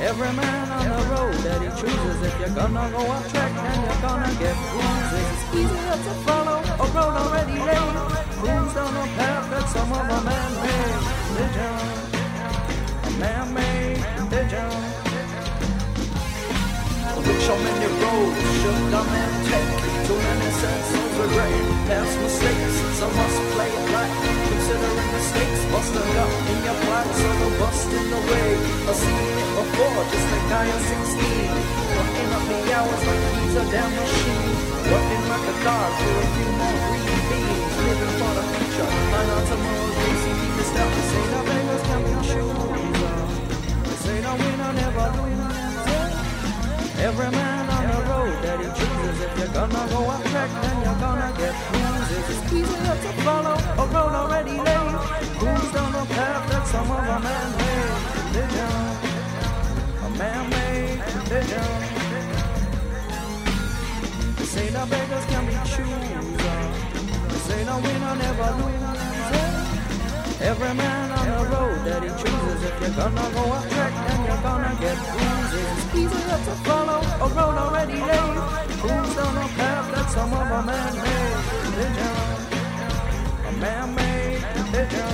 Every 0.00 0.32
man 0.32 0.70
on 0.70 0.84
the 0.84 1.02
road 1.10 1.34
that 1.42 1.60
he 1.60 1.68
chooses. 1.80 2.22
If 2.22 2.38
you're 2.38 2.54
gonna 2.54 2.88
go 2.92 2.98
off 2.98 3.28
track, 3.32 3.52
then 3.52 3.82
you're 3.82 4.00
gonna 4.00 4.32
get 4.38 4.54
bruises. 4.70 5.26
It's 5.26 5.44
easier 5.58 5.98
to 6.06 6.12
follow 6.22 6.62
a 6.62 6.86
road 6.94 7.14
already 7.18 7.58
laid. 7.58 7.94
Cruise 8.38 8.74
down 8.74 8.94
a 8.94 9.06
path 9.18 9.50
that 9.50 9.68
some 9.68 9.90
of 9.92 10.06
a 10.06 10.20
man-made 10.22 11.02
religion. 11.34 11.74
A 13.02 13.10
man-made 13.18 14.04
religion. 14.22 14.70
Which 17.26 17.50
on 17.50 17.58
many 17.64 17.88
roads 17.98 18.38
should 18.62 18.94
a 18.94 19.02
man 19.02 19.32
take? 19.50 19.87
Too 20.08 20.16
many 20.16 20.50
senses 20.56 21.12
regret, 21.20 21.52
past 21.84 22.16
mistakes. 22.24 22.76
Some 22.96 23.12
must 23.12 23.38
play 23.52 23.68
it 23.68 23.92
right, 23.92 24.14
considering 24.48 25.10
the 25.12 25.20
stakes. 25.20 25.62
Busted 25.68 26.16
up 26.16 26.32
in 26.48 26.58
your 26.64 26.78
pride, 26.88 27.12
so 27.12 27.28
in 27.28 28.06
the 28.08 28.20
way. 28.24 28.50
I've 28.88 28.96
seen 28.96 29.36
it 29.36 29.50
before, 29.52 30.00
just 30.08 30.28
like 30.32 30.48
I 30.48 30.64
am 30.64 30.80
16. 30.80 31.52
Working 31.92 32.30
up 32.32 32.44
the 32.48 32.58
hours 32.72 33.02
like 33.04 33.20
he's 33.36 33.56
a 33.60 33.64
damn 33.68 33.92
machine. 34.00 34.56
Working 34.88 35.24
like 35.28 35.44
a 35.44 35.56
dog 35.60 35.92
for 36.00 36.16
a 36.16 36.26
few 36.32 36.50
more 36.56 36.78
green 36.88 37.20
beans. 37.28 37.76
Living 37.84 38.14
for 38.16 38.32
the 38.32 38.44
future, 38.48 38.88
and 38.88 39.28
on 39.28 39.42
tomorrow's 39.44 39.96
racing. 40.08 40.36
Keep 40.40 40.56
step, 40.72 40.88
they 40.88 41.04
say 41.04 41.24
the 41.36 41.40
beggars 41.52 41.84
can 41.84 42.00
be 42.08 42.14
choosers. 42.32 43.32
They 43.84 43.96
say 44.08 44.16
the 44.24 44.32
winner 44.40 44.72
never 44.72 45.06
loses. 45.20 45.68
Every 46.96 47.30
man 47.36 47.57
he 48.42 48.68
chooses. 48.78 49.20
If 49.20 49.38
you're 49.38 49.48
gonna 49.48 49.88
go 49.90 49.98
off 50.06 50.22
track, 50.30 50.50
then 50.62 50.76
you're 50.84 51.00
gonna 51.04 51.30
get 51.36 51.54
bruises. 51.70 52.24
It's 52.32 52.52
easier 52.52 52.96
to 53.04 53.10
follow 53.24 53.56
a 53.82 53.86
road 53.94 54.14
already 54.20 54.56
laid. 54.66 54.94
Who's 55.40 55.72
down 55.72 55.94
a 55.94 56.04
path 56.06 56.50
that 56.50 56.66
some 56.66 56.90
of 56.90 57.04
a 57.16 57.18
man-made 57.26 57.90
religion. 58.16 58.76
A 60.06 60.10
man-made 60.18 61.00
religion. 61.16 61.70
They 64.36 64.44
say 64.54 64.66
the 64.68 64.84
beggars 64.90 65.24
can 65.30 65.42
be 65.46 65.54
choosers. 65.70 66.42
Uh. 66.42 67.28
They 67.28 67.40
say 67.48 67.64
the 67.64 67.76
winner 67.84 68.14
never 68.16 68.50
loses. 68.62 68.87
Every 70.40 70.72
man 70.72 71.10
on 71.10 71.26
the 71.26 71.44
road 71.50 71.84
that 71.84 72.02
he 72.02 72.10
chooses. 72.10 72.62
If 72.62 72.80
you're 72.80 72.94
gonna 72.94 73.26
go 73.34 73.42
off 73.50 73.68
track, 73.70 73.92
then 74.06 74.18
you're 74.24 74.42
gonna 74.46 74.70
get 74.80 74.96
bruises. 75.10 75.66
It's 75.82 75.94
easier 75.98 76.38
to 76.46 76.54
follow 76.62 77.02
a 77.02 77.28
road 77.34 77.56
already 77.58 77.98
laid. 77.98 78.38
Who's 78.78 79.14
down 79.18 79.36
a 79.36 79.48
path 79.58 79.86
that 79.94 80.06
some 80.14 80.32
of 80.32 80.46
a 80.46 80.62
man-made. 80.62 81.58
A 83.48 83.52
man-made 83.58 84.42
religion. 84.54 85.10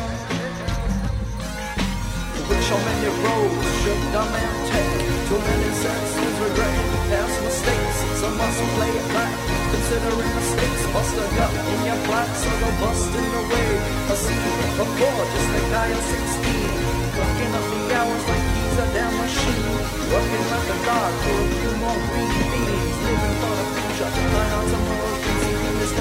Which 2.44 2.64
so 2.68 2.76
many 2.76 3.08
roads 3.24 3.64
should 3.80 4.04
a 4.12 4.24
man 4.28 4.54
take? 4.68 5.08
Too 5.28 5.40
many 5.40 5.70
senses 5.72 6.36
regret, 6.44 6.84
past 7.08 7.36
mistakes. 7.48 7.98
Some 8.20 8.36
must 8.36 8.60
play 8.76 8.92
it 8.92 9.08
back, 9.16 9.32
considering 9.74 10.32
the 10.38 10.42
stakes. 10.42 10.84
Bust 10.94 11.18
a 11.18 11.24
gut 11.34 11.54
in 11.72 11.80
your 11.88 11.98
so 12.40 12.50
go 12.62 12.68
bust 12.78 13.10
in 13.18 13.26
the 13.34 13.42
way. 13.50 13.70
I've 14.10 14.20
seen 14.22 14.38
it 14.38 14.72
before, 14.78 15.24
just 15.34 15.48
like 15.54 15.70
I 15.74 15.86
am 15.94 16.02
16. 16.14 16.94
Working 17.18 17.52
up 17.58 17.66
the 17.72 17.80
hours 17.98 18.24
like 18.30 18.46
he's 18.54 18.78
a 18.78 18.86
damn 18.94 19.14
machine. 19.18 19.74
Working 20.14 20.46
like 20.54 20.68
a 20.74 20.78
dog 20.86 21.12
for 21.22 21.38
a 21.42 21.46
few 21.58 21.72
more 21.82 22.00
green 22.06 22.32
beans. 22.52 22.96
Living 23.02 23.36
for 23.42 23.54
the 23.58 23.66
future, 23.74 24.10
plan 24.30 24.50
on 24.58 24.64
tomorrow's 24.70 25.22
easy 25.30 25.52
in 25.68 25.74
this 25.82 25.92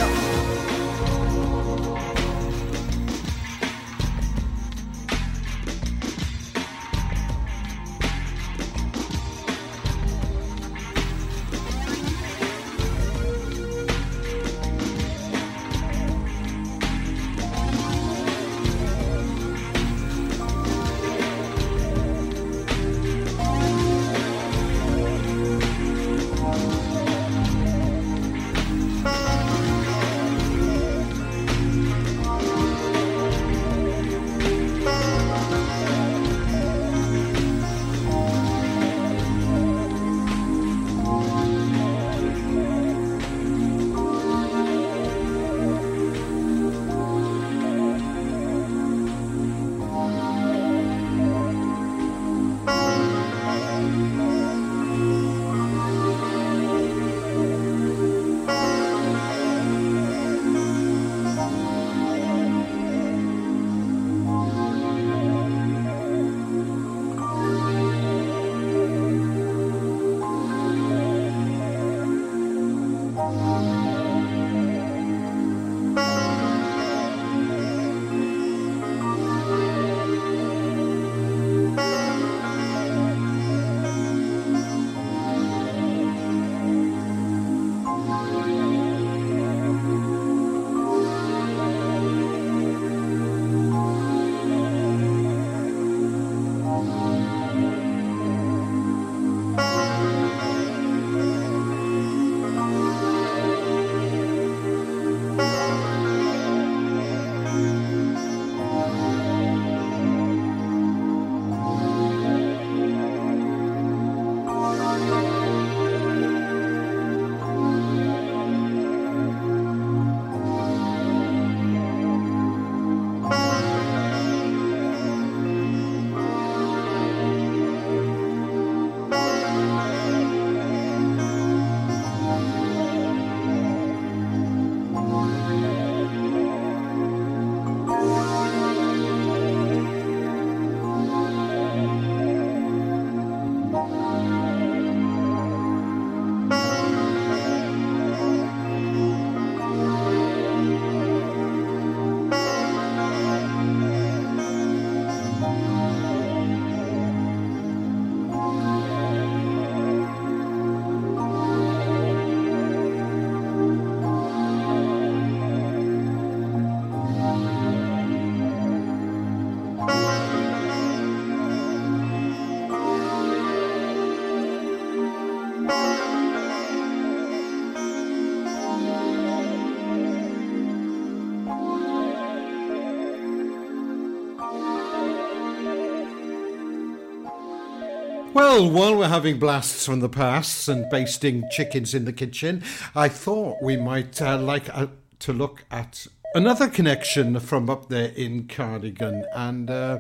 Well, 188.34 188.68
while 188.68 188.96
we're 188.96 189.10
having 189.10 189.38
blasts 189.38 189.86
from 189.86 190.00
the 190.00 190.10
past 190.10 190.68
and 190.68 190.90
basting 190.90 191.44
chickens 191.52 191.94
in 191.94 192.06
the 192.06 192.12
kitchen, 192.12 192.64
I 192.96 193.08
thought 193.08 193.62
we 193.62 193.78
might 193.78 194.20
uh, 194.20 194.40
like 194.40 194.76
uh, 194.76 194.88
to 195.20 195.34
look 195.34 195.66
at 195.70 196.08
another 196.34 196.68
connection 196.68 197.40
from 197.40 197.70
up 197.70 197.90
there 197.90 198.12
in 198.16 198.48
Cardigan, 198.48 199.26
and 199.36 199.70
uh, 199.70 200.00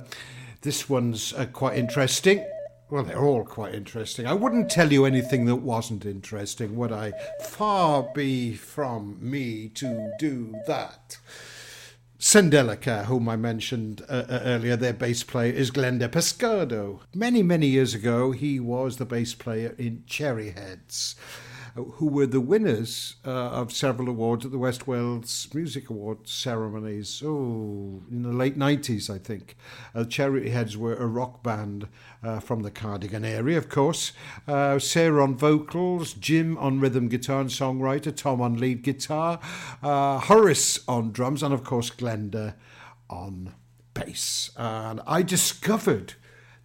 this 0.61 0.89
one's 0.89 1.31
uh, 1.33 1.45
quite 1.45 1.77
interesting. 1.77 2.43
Well, 2.89 3.03
they're 3.03 3.23
all 3.23 3.43
quite 3.43 3.75
interesting. 3.75 4.25
I 4.25 4.33
wouldn't 4.33 4.71
tell 4.71 4.91
you 4.91 5.05
anything 5.05 5.45
that 5.45 5.57
wasn't 5.57 6.03
interesting, 6.03 6.75
would 6.75 6.91
I? 6.91 7.13
Far 7.43 8.09
be 8.15 8.55
from 8.55 9.19
me 9.21 9.69
to 9.75 10.11
do 10.17 10.55
that. 10.65 11.17
Sendelica, 12.23 13.03
whom 13.07 13.27
I 13.27 13.35
mentioned 13.35 14.01
uh, 14.07 14.23
uh, 14.29 14.39
earlier, 14.45 14.77
their 14.77 14.93
bass 14.93 15.23
player 15.23 15.51
is 15.51 15.71
Glenda 15.71 16.07
Pescado. 16.07 17.01
Many, 17.13 17.43
many 17.43 17.67
years 17.67 17.93
ago, 17.93 18.31
he 18.31 18.61
was 18.61 18.95
the 18.95 19.03
bass 19.03 19.33
player 19.33 19.75
in 19.77 20.05
Cherryheads, 20.07 21.15
uh, 21.15 21.19
who 21.75 22.07
were 22.07 22.27
the 22.27 22.39
winners 22.39 23.15
uh, 23.25 23.31
of 23.31 23.73
several 23.73 24.07
awards 24.07 24.45
at 24.45 24.51
the 24.51 24.59
West 24.59 24.87
Wales 24.87 25.47
Music 25.53 25.89
Awards 25.89 26.31
ceremonies. 26.31 27.23
Oh, 27.25 28.03
in 28.11 28.21
the 28.21 28.31
late 28.31 28.57
90s, 28.57 29.09
I 29.09 29.17
think. 29.17 29.57
Uh, 29.95 30.05
heads 30.49 30.77
were 30.77 30.95
a 30.95 31.07
rock 31.07 31.41
band 31.41 31.87
uh, 32.23 32.39
from 32.39 32.61
the 32.61 32.69
Cardigan 32.69 33.25
area, 33.25 33.57
of 33.57 33.69
course. 33.69 34.11
Uh, 34.47 34.77
Sarah 34.77 35.23
on 35.23 35.35
vocals, 35.35 36.13
Jim 36.13 36.57
on 36.59 36.79
rhythm 36.79 37.07
guitar 37.07 37.41
and 37.41 37.49
songwriter, 37.49 38.15
Tom 38.15 38.39
on 38.39 38.57
lead 38.57 38.83
guitar, 38.83 39.39
uh, 39.81 40.19
Horace 40.19 40.79
on 40.87 41.11
drums, 41.11 41.41
and 41.41 41.53
of 41.53 41.63
course 41.63 41.89
Glenda 41.89 42.53
on 43.09 43.53
bass. 43.95 44.51
And 44.57 45.01
I 45.07 45.23
discovered 45.23 46.13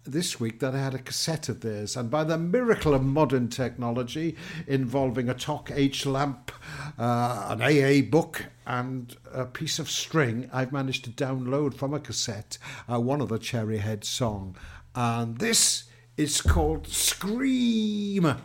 this 0.05 0.39
week 0.39 0.59
that 0.59 0.73
I 0.73 0.79
had 0.79 0.93
a 0.93 0.99
cassette 0.99 1.49
of 1.49 1.61
theirs, 1.61 1.95
and 1.95 2.09
by 2.09 2.23
the 2.23 2.37
miracle 2.37 2.93
of 2.93 3.03
modern 3.03 3.49
technology 3.49 4.35
involving 4.67 5.29
a 5.29 5.33
TOC 5.33 5.71
H 5.73 6.05
lamp, 6.05 6.51
uh, 6.97 7.47
an 7.49 7.61
AA 7.61 8.01
book, 8.01 8.45
and 8.65 9.15
a 9.33 9.45
piece 9.45 9.79
of 9.79 9.89
string, 9.89 10.49
I've 10.53 10.71
managed 10.71 11.03
to 11.05 11.09
download 11.11 11.73
from 11.73 11.93
a 11.93 11.99
cassette 11.99 12.57
uh, 12.91 12.99
one 12.99 13.21
of 13.21 13.29
the 13.29 13.39
Cherryhead 13.39 14.03
song. 14.03 14.55
And 14.95 15.37
this 15.37 15.85
is 16.17 16.41
called 16.41 16.87
Scream. 16.87 18.35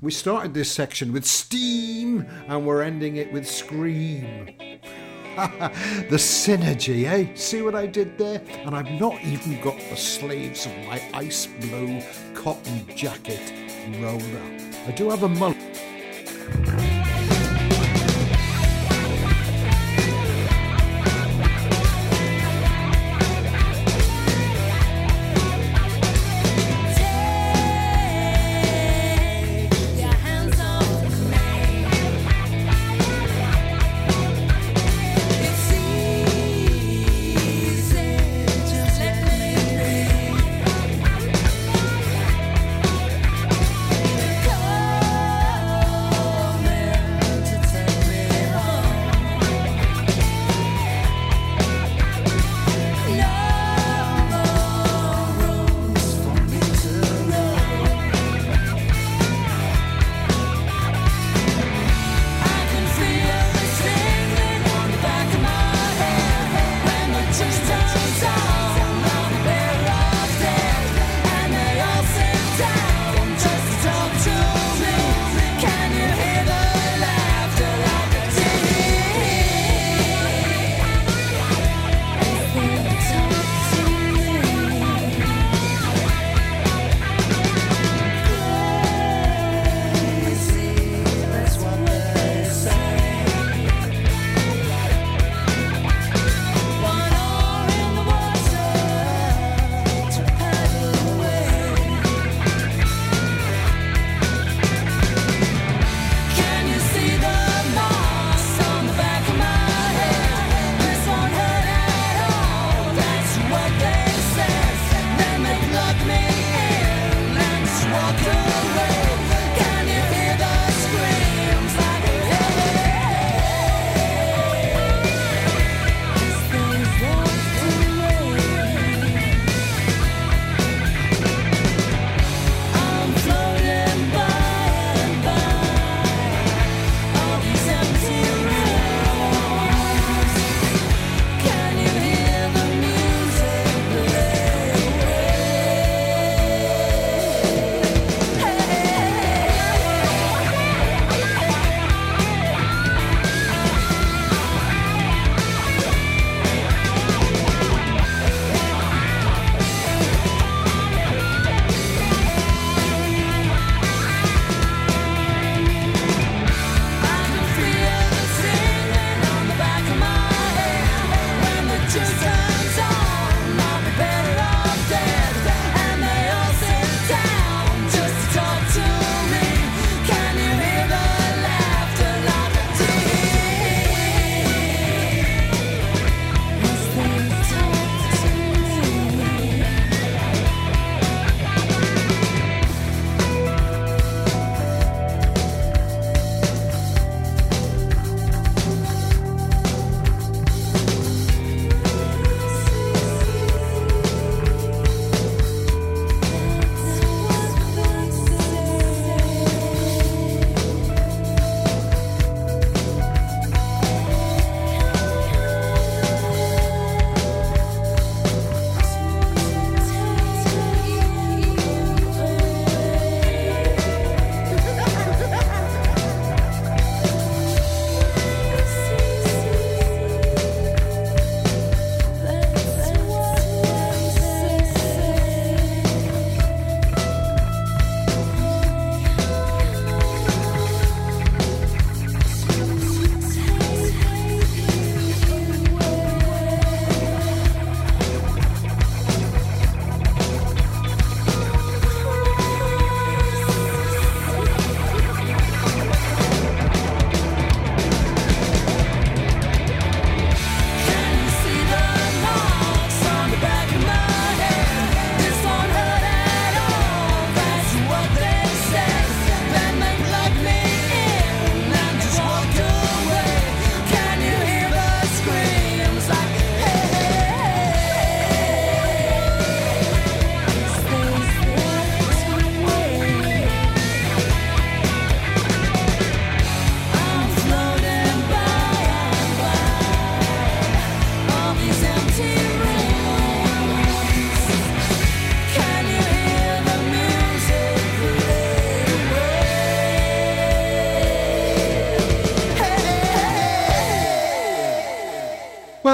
We 0.00 0.10
started 0.10 0.54
this 0.54 0.70
section 0.70 1.12
with 1.12 1.24
Steam, 1.24 2.26
and 2.46 2.66
we're 2.66 2.82
ending 2.82 3.16
it 3.16 3.32
with 3.32 3.48
Scream. 3.48 4.80
the 6.10 6.16
synergy, 6.16 7.04
eh? 7.04 7.34
See 7.34 7.62
what 7.62 7.74
I 7.74 7.86
did 7.86 8.18
there? 8.18 8.42
And 8.64 8.76
I've 8.76 8.90
not 9.00 9.18
even 9.22 9.60
got 9.62 9.78
the 9.88 9.96
sleeves 9.96 10.66
of 10.66 10.76
my 10.86 11.02
ice 11.14 11.46
blue 11.46 12.02
cotton 12.34 12.86
jacket 12.94 13.52
rolled 14.00 14.22
up. 14.22 14.88
I 14.88 14.90
do 14.90 15.08
have 15.10 15.22
a 15.22 15.28
mullet. 15.28 16.91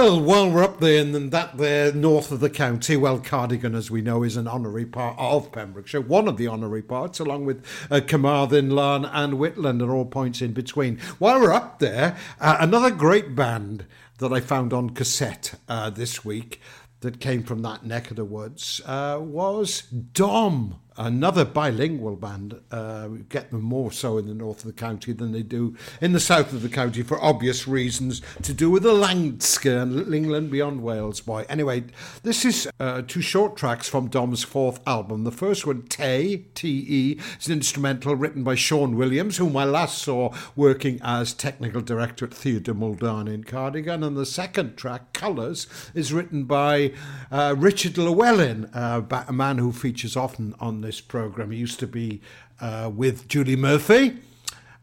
Well, 0.08 0.22
while 0.22 0.50
we're 0.50 0.64
up 0.64 0.80
there 0.80 1.02
and 1.02 1.30
that 1.32 1.58
there 1.58 1.92
north 1.92 2.32
of 2.32 2.40
the 2.40 2.48
county, 2.48 2.96
well, 2.96 3.18
Cardigan, 3.18 3.74
as 3.74 3.90
we 3.90 4.00
know, 4.00 4.22
is 4.22 4.38
an 4.38 4.48
honorary 4.48 4.86
part 4.86 5.14
of 5.18 5.52
Pembrokeshire, 5.52 6.00
one 6.00 6.28
of 6.28 6.38
the 6.38 6.46
honorary 6.46 6.80
parts, 6.80 7.20
along 7.20 7.44
with 7.44 7.62
uh, 7.90 8.00
Carmarthen, 8.00 8.70
Laugharne, 8.70 9.10
and 9.12 9.34
Whitland, 9.34 9.82
and 9.82 9.90
all 9.90 10.06
points 10.06 10.40
in 10.40 10.54
between. 10.54 10.98
While 11.18 11.42
we're 11.42 11.52
up 11.52 11.78
there, 11.78 12.16
uh, 12.40 12.56
another 12.58 12.90
great 12.90 13.34
band 13.34 13.84
that 14.16 14.32
I 14.32 14.40
found 14.40 14.72
on 14.72 14.88
cassette 14.90 15.56
uh, 15.68 15.90
this 15.90 16.24
week 16.24 16.58
that 17.00 17.20
came 17.20 17.42
from 17.42 17.60
that 17.60 17.84
neck 17.84 18.10
of 18.10 18.16
the 18.16 18.24
woods 18.24 18.80
uh, 18.86 19.18
was 19.20 19.82
Dom, 19.82 20.80
another 20.98 21.44
bilingual 21.44 22.16
band. 22.16 22.60
Uh, 22.70 23.08
we 23.10 23.18
get 23.20 23.50
them 23.50 23.62
more 23.62 23.92
so 23.92 24.18
in 24.18 24.26
the 24.26 24.34
north 24.34 24.58
of 24.58 24.66
the 24.66 24.72
county 24.72 25.12
than 25.12 25.32
they 25.32 25.42
do 25.42 25.76
in 26.00 26.12
the 26.12 26.20
south 26.20 26.52
of 26.52 26.62
the 26.62 26.68
county 26.68 27.02
for 27.02 27.22
obvious 27.22 27.68
reasons 27.68 28.20
to 28.42 28.52
do 28.52 28.70
with 28.70 28.82
the 28.82 28.92
Landsker 28.92 29.82
and 29.82 30.12
England 30.12 30.50
Beyond 30.50 30.82
Wales 30.82 31.20
boy. 31.20 31.46
Anyway, 31.48 31.84
this 32.24 32.44
is 32.44 32.68
uh, 32.80 33.02
two 33.06 33.22
short 33.22 33.56
tracks 33.56 33.88
from 33.88 34.08
Dom's 34.08 34.42
fourth 34.42 34.80
album. 34.86 35.24
The 35.24 35.30
first 35.30 35.66
one, 35.66 35.82
Te, 35.82 36.46
T-E, 36.54 37.18
is 37.38 37.46
an 37.46 37.52
instrumental 37.52 38.16
written 38.16 38.42
by 38.42 38.56
Sean 38.56 38.96
Williams, 38.96 39.36
whom 39.36 39.56
I 39.56 39.64
last 39.64 39.98
saw 39.98 40.34
working 40.56 40.98
as 41.02 41.32
technical 41.32 41.80
director 41.80 42.24
at 42.24 42.32
Theatr 42.32 42.74
Mwldan 42.74 43.32
in 43.32 43.44
Cardigan. 43.44 44.02
And 44.02 44.16
the 44.16 44.26
second 44.26 44.76
track, 44.76 45.12
Colours, 45.12 45.66
is 45.94 46.12
written 46.12 46.44
by 46.44 46.92
uh, 47.30 47.54
Richard 47.56 47.96
Llewellyn, 47.96 48.70
uh, 48.74 49.02
a 49.28 49.32
man 49.32 49.58
who 49.58 49.70
features 49.70 50.16
often 50.16 50.54
on 50.58 50.80
this 50.88 51.02
programme. 51.02 51.50
He 51.50 51.58
used 51.58 51.78
to 51.80 51.86
be 51.86 52.22
uh, 52.62 52.90
with 52.92 53.28
Julie 53.28 53.56
Murphy, 53.56 54.16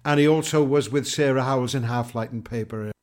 and 0.05 0.19
he 0.19 0.27
also 0.27 0.63
was 0.63 0.91
with 0.91 1.07
Sarah 1.07 1.43
Howells 1.43 1.73
in 1.73 1.81
Half 1.81 2.13
Light 2.13 2.31
and 2.31 2.45
Paper 2.45 2.94